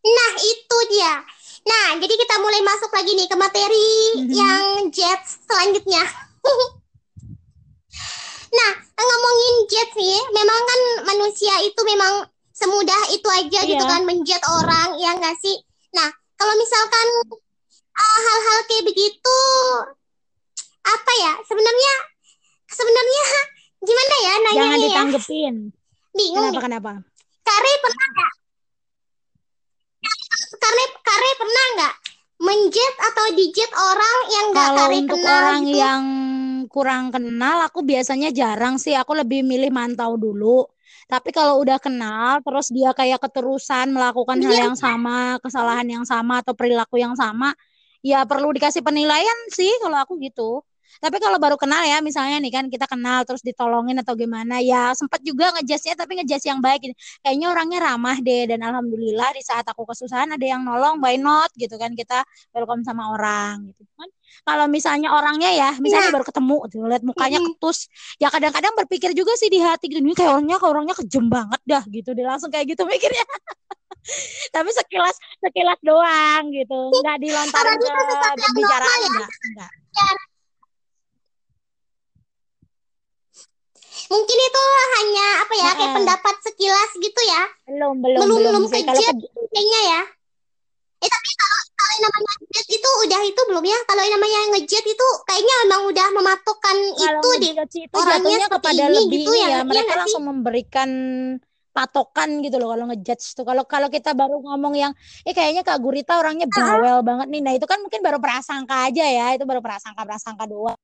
Nah, 0.05 0.33
itu 0.37 0.79
dia. 0.93 1.15
Nah, 1.65 1.87
jadi 1.97 2.15
kita 2.17 2.37
mulai 2.41 2.61
masuk 2.61 2.93
lagi 2.93 3.13
nih 3.17 3.29
ke 3.29 3.37
materi 3.41 3.93
mm-hmm. 4.21 4.33
yang 4.37 4.65
jet 4.93 5.21
selanjutnya. 5.25 6.05
nah, 8.59 8.73
ngomongin 9.01 9.55
jet 9.73 9.91
nih, 9.97 10.21
memang 10.33 10.61
kan 10.61 10.81
manusia 11.09 11.55
itu 11.65 11.81
memang 11.89 12.29
semudah 12.53 13.03
itu 13.11 13.29
aja 13.33 13.61
yeah. 13.65 13.71
gitu 13.77 13.85
iya. 13.85 13.93
kan 13.97 14.03
menjet 14.05 14.43
orang 14.45 14.89
yang 15.01 15.17
nggak 15.21 15.37
sih. 15.41 15.57
Nah, 15.97 16.09
kalau 16.37 16.55
misalkan 16.61 17.07
uh, 17.97 18.19
hal-hal 18.21 18.59
kayak 18.69 18.85
begitu 18.93 19.39
apa 20.85 21.13
ya 21.17 21.33
sebenarnya 21.49 21.95
sebenarnya 22.69 23.25
gimana 23.85 24.15
ya 24.15 24.35
nanya 24.41 24.55
jangan 24.57 24.79
ya? 24.79 24.85
ditanggepin. 24.89 25.55
Bingung 26.15 26.45
kenapa 26.53 26.63
kenapa? 26.63 26.93
Kare 27.45 27.73
pernah 27.83 28.07
nggak? 28.15 28.33
Kare 30.61 30.85
kare 31.03 31.31
pernah 31.37 31.65
nggak 31.77 31.95
menjet 32.45 32.95
atau 33.01 33.25
dijet 33.33 33.73
orang 33.73 34.19
yang 34.29 34.47
nggak 34.53 34.71
kare 34.77 34.95
untuk 35.01 35.19
kenal 35.19 35.35
orang 35.35 35.61
gitu? 35.65 35.79
yang 35.81 36.03
kurang 36.69 37.05
kenal 37.15 37.57
aku 37.65 37.81
biasanya 37.83 38.31
jarang 38.31 38.77
sih. 38.77 38.97
Aku 38.97 39.17
lebih 39.17 39.45
milih 39.45 39.73
mantau 39.73 40.17
dulu. 40.17 40.69
Tapi 41.05 41.37
kalau 41.37 41.61
udah 41.61 41.77
kenal 41.77 42.41
terus 42.41 42.73
dia 42.73 42.97
kayak 42.97 43.21
keterusan 43.21 43.93
melakukan 43.93 44.41
hal 44.41 44.55
iya. 44.57 44.63
yang 44.69 44.77
sama 44.77 45.37
kesalahan 45.45 45.85
yang 45.85 46.05
sama 46.09 46.41
atau 46.41 46.57
perilaku 46.57 46.97
yang 46.97 47.13
sama 47.13 47.53
ya 48.01 48.25
perlu 48.25 48.53
dikasih 48.57 48.81
penilaian 48.81 49.39
sih 49.53 49.69
kalau 49.85 50.01
aku 50.01 50.17
gitu 50.17 50.65
tapi 51.03 51.17
kalau 51.23 51.39
baru 51.41 51.57
kenal 51.59 51.83
ya, 51.83 51.99
misalnya 52.05 52.39
nih 52.43 52.53
kan 52.53 52.65
kita 52.69 52.87
kenal 52.91 53.23
terus 53.27 53.43
ditolongin 53.43 53.99
atau 54.03 54.15
gimana, 54.15 54.61
ya 54.61 54.95
sempat 54.95 55.23
juga 55.23 55.51
ngejasnya 55.59 55.95
tapi 55.99 56.21
ngejas 56.21 56.43
yang 56.47 56.61
baik. 56.63 56.91
Gitu. 56.91 56.95
Kayaknya 57.23 57.47
orangnya 57.51 57.79
ramah 57.83 58.17
deh 58.21 58.43
dan 58.51 58.61
alhamdulillah 58.63 59.31
di 59.35 59.43
saat 59.43 59.65
aku 59.67 59.87
kesusahan 59.89 60.31
ada 60.35 60.47
yang 60.47 60.63
nolong, 60.63 61.01
why 61.03 61.17
not 61.19 61.51
gitu 61.57 61.75
kan 61.79 61.95
kita 61.95 62.23
welcome 62.55 62.83
sama 62.87 63.15
orang 63.15 63.71
gitu 63.71 63.83
kan. 63.97 64.09
Kalau 64.45 64.67
misalnya 64.67 65.15
orangnya 65.15 65.51
ya, 65.55 65.71
misalnya 65.79 66.11
ya. 66.11 66.15
baru 66.19 66.27
ketemu 66.27 66.59
tuh 66.67 66.85
lihat 66.91 67.03
mukanya 67.07 67.39
ketus, 67.39 67.87
ya 68.19 68.29
kadang-kadang 68.29 68.75
berpikir 68.75 69.15
juga 69.15 69.33
sih 69.39 69.47
di 69.47 69.63
hati 69.63 69.87
gitu, 69.87 70.03
ini 70.03 70.13
kayak 70.13 70.37
orangnya 70.37 70.57
kayak 70.59 70.73
orangnya 70.75 70.95
kejem 70.99 71.27
banget 71.31 71.61
dah 71.63 71.83
gitu, 71.87 72.11
dia 72.13 72.27
langsung 72.27 72.51
kayak 72.51 72.67
gitu 72.75 72.83
mikirnya. 72.91 73.25
tapi 74.53 74.69
sekilas 74.69 75.17
sekilas 75.41 75.81
doang 75.81 76.53
gitu 76.53 76.93
nggak 76.93 77.19
dilontarin 77.25 77.79
ke 77.81 77.89
pembicaraan 78.37 78.99
enggak 79.09 79.31
enggak 79.49 79.71
mungkin 84.11 84.39
itu 84.39 84.63
hanya 85.01 85.27
apa 85.45 85.55
ya 85.55 85.65
nah, 85.65 85.75
kayak 85.77 85.93
pendapat 85.97 86.35
sekilas 86.45 86.91
gitu 86.99 87.21
ya 87.25 87.43
belum 87.69 87.95
belum 88.01 88.21
belum 88.25 88.37
belum, 88.41 88.63
belum 88.65 88.65
kayaknya 88.69 89.81
ya 89.89 90.03
eh 91.05 91.11
tapi 91.11 91.31
kalau 91.37 91.59
kalau 91.75 91.93
yang 91.93 92.05
namanya 92.09 92.33
ngejet 92.41 92.67
itu 92.81 92.91
udah 93.05 93.21
itu 93.29 93.41
belum 93.45 93.65
ya 93.69 93.79
kalau 93.85 94.03
yang 94.03 94.15
namanya 94.17 94.41
ngejet 94.57 94.85
itu 94.89 95.07
kayaknya 95.29 95.55
memang 95.69 95.83
udah 95.93 96.07
mematokkan 96.17 96.77
kalau 96.97 97.21
itu 97.21 97.29
deh 97.45 97.53
itu 97.61 97.97
orangnya 97.97 98.47
kepada 98.49 98.83
ini, 98.89 98.97
lebih 98.97 99.19
gitu 99.21 99.31
ya, 99.37 99.49
ya 99.49 99.59
mereka 99.63 99.93
ya 99.93 99.99
langsung 100.01 100.25
memberikan 100.25 100.91
patokan 101.75 102.39
gitu 102.39 102.63
loh 102.63 102.71
kalau 102.71 102.87
ngejudge 102.87 103.35
tuh. 103.35 103.43
Kalau 103.43 103.67
kalau 103.67 103.91
kita 103.91 104.15
baru 104.15 104.39
ngomong 104.39 104.79
yang 104.79 104.93
eh 105.27 105.35
kayaknya 105.35 105.67
Kak 105.67 105.83
Gurita 105.83 106.23
orangnya 106.23 106.47
bawel 106.47 107.03
uh-huh. 107.03 107.03
banget 107.03 107.27
nih. 107.35 107.43
Nah, 107.43 107.53
itu 107.59 107.67
kan 107.67 107.83
mungkin 107.83 108.01
baru 108.01 108.23
prasangka 108.23 108.87
aja 108.87 109.03
ya. 109.03 109.35
Itu 109.35 109.43
baru 109.43 109.59
prasangka-prasangka 109.59 110.47
doang. 110.47 110.79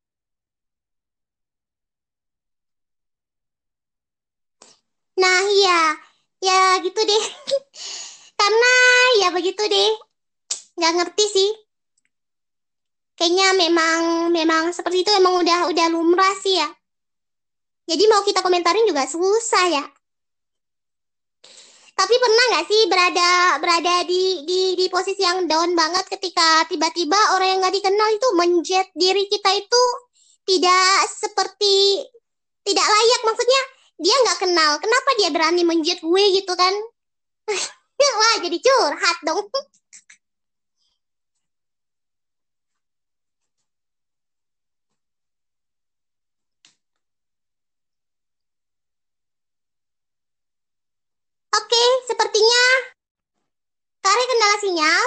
Nah, 5.19 5.41
iya. 5.51 5.81
Ya 6.41 6.61
gitu 6.85 7.01
deh. 7.03 7.25
Karena 8.41 8.75
ya 9.21 9.29
begitu 9.35 9.63
deh. 9.67 9.93
Nggak 10.79 10.93
ngerti 10.97 11.25
sih. 11.29 11.51
Kayaknya 13.21 13.49
memang 13.53 14.01
memang 14.33 14.73
seperti 14.73 15.05
itu 15.05 15.13
emang 15.13 15.45
udah 15.45 15.69
udah 15.69 15.87
lumrah 15.93 16.33
sih 16.41 16.57
ya. 16.57 16.69
Jadi 17.85 18.09
mau 18.09 18.25
kita 18.25 18.41
komentarin 18.41 18.89
juga 18.89 19.05
susah 19.05 19.67
ya. 19.69 19.85
Tapi 21.93 22.15
pernah 22.17 22.45
nggak 22.49 22.65
sih 22.65 22.83
berada 22.89 23.31
berada 23.61 23.95
di, 24.09 24.41
di 24.49 24.73
di 24.73 24.87
posisi 24.89 25.21
yang 25.21 25.45
down 25.45 25.77
banget 25.77 26.09
ketika 26.09 26.65
tiba-tiba 26.65 27.37
orang 27.37 27.49
yang 27.53 27.59
nggak 27.61 27.77
dikenal 27.77 28.09
itu 28.09 28.29
menjet 28.41 28.89
diri 28.97 29.29
kita 29.29 29.53
itu 29.53 29.83
tidak 30.49 31.05
seperti 31.13 32.01
tidak 32.65 32.87
layak 32.89 33.21
maksudnya 33.29 33.63
dia 34.01 34.17
nggak 34.25 34.41
kenal. 34.41 34.73
Kenapa 34.81 35.11
dia 35.21 35.29
berani 35.29 35.63
menjet 35.63 36.01
gue 36.01 36.25
gitu 36.33 36.53
kan? 36.57 36.75
Wah 38.21 38.37
jadi 38.41 38.59
curhat 38.65 39.19
dong. 39.29 39.45
Oke, 51.51 51.85
sepertinya 52.09 52.65
Kare 54.01 54.23
kendala 54.27 54.57
sinyal. 54.65 55.05